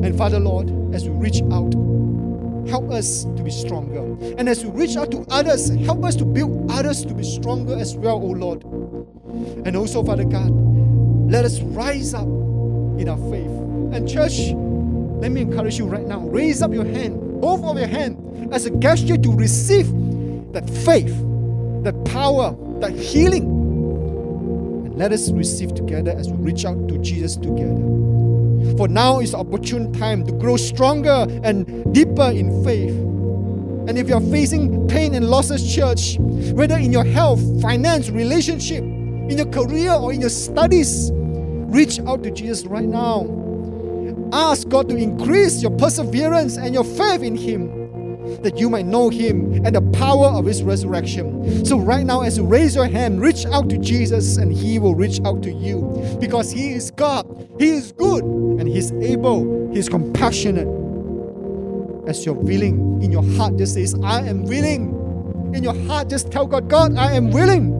[0.04, 1.74] And Father Lord, as we reach out,
[2.68, 4.00] help us to be stronger.
[4.38, 7.76] And as we reach out to others, help us to build others to be stronger
[7.76, 8.64] as well, O Lord.
[9.66, 10.50] And also, Father God,
[11.30, 13.46] let us rise up in our faith.
[13.92, 14.52] And church,
[15.20, 16.20] let me encourage you right now.
[16.20, 19.86] Raise up your hand, both of your hand, as a gesture to receive
[20.52, 21.14] that faith,
[21.82, 23.44] that power, that healing.
[24.86, 28.25] And let us receive together as we reach out to Jesus together.
[28.76, 32.94] For now is opportune time to grow stronger and deeper in faith.
[33.88, 39.38] And if you're facing pain and losses, church, whether in your health, finance, relationship, in
[39.38, 43.26] your career, or in your studies, reach out to Jesus right now.
[44.32, 47.85] Ask God to increase your perseverance and your faith in Him
[48.42, 51.64] that you might know Him and the power of His resurrection.
[51.64, 54.94] So, right now, as you raise your hand, reach out to Jesus and He will
[54.94, 57.26] reach out to you because He is God,
[57.58, 60.68] He is good, and He's able, He's compassionate.
[62.08, 64.92] As you're willing in your heart, just says, I am willing.
[65.54, 67.72] In your heart, just tell God, God, I am willing.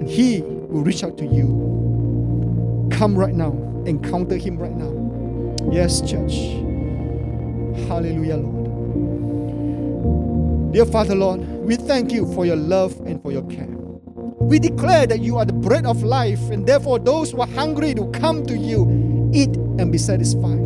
[0.00, 2.88] And He will reach out to you.
[2.92, 3.52] Come right now,
[3.86, 5.70] encounter Him right now.
[5.72, 6.71] Yes, church.
[7.88, 8.72] Hallelujah, Lord.
[10.72, 13.68] Dear Father, Lord, we thank you for your love and for your care.
[14.40, 17.94] We declare that you are the bread of life, and therefore those who are hungry
[17.94, 20.58] to come to you, eat and be satisfied.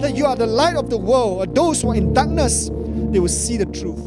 [0.00, 2.70] That you are the light of the world, and those who are in darkness,
[3.10, 4.00] they will see the truth.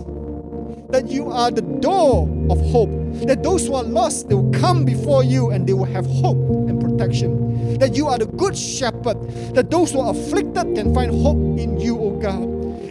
[0.90, 2.90] That you are the door of hope,
[3.28, 6.38] that those who are lost, they will come before you and they will have hope
[6.68, 7.45] and protection.
[7.80, 9.18] That you are the good shepherd,
[9.54, 12.44] that those who are afflicted can find hope in you, O God.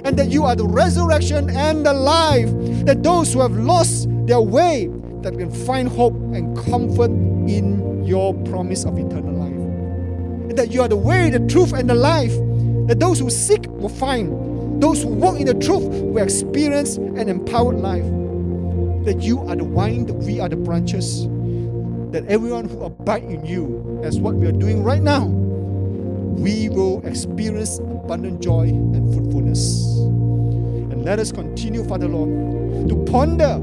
[0.04, 2.50] And that you are the resurrection and the life,
[2.84, 4.90] that those who have lost their way,
[5.22, 10.50] that can find hope and comfort in your promise of eternal life.
[10.50, 12.34] And that you are the way, the truth, and the life,
[12.88, 14.82] that those who seek will find.
[14.82, 18.04] Those who walk in the truth will experience an empowered life.
[19.06, 21.26] That you are the vine, that we are the branches.
[22.14, 27.04] That everyone who abide in you, as what we are doing right now, we will
[27.04, 29.98] experience abundant joy and fruitfulness.
[29.98, 33.54] And let us continue, Father Lord, to ponder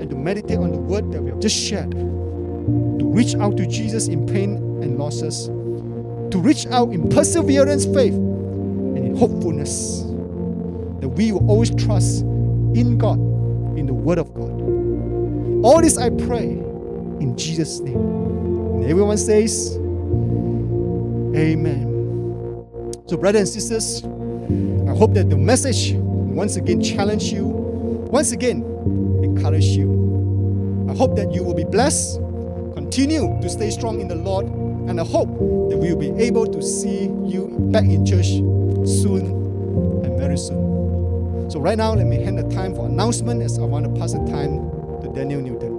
[0.00, 3.66] and to meditate on the word that we have just shared, to reach out to
[3.66, 10.00] Jesus in pain and losses, to reach out in perseverance, faith, and in hopefulness,
[11.00, 13.18] that we will always trust in God,
[13.78, 14.50] in the Word of God.
[15.62, 16.69] All this I pray
[17.20, 17.96] in Jesus' name.
[17.96, 19.76] And everyone says,
[21.36, 21.86] Amen.
[23.06, 24.04] So, brothers and sisters,
[24.88, 28.62] I hope that the message once again challenge you, once again
[29.22, 30.86] encourage you.
[30.88, 32.16] I hope that you will be blessed,
[32.74, 35.28] continue to stay strong in the Lord, and I hope
[35.70, 38.26] that we will be able to see you back in church
[38.88, 39.26] soon
[40.04, 41.48] and very soon.
[41.50, 44.12] So right now, let me hand the time for announcement as I want to pass
[44.12, 44.70] the time
[45.02, 45.69] to Daniel Newton.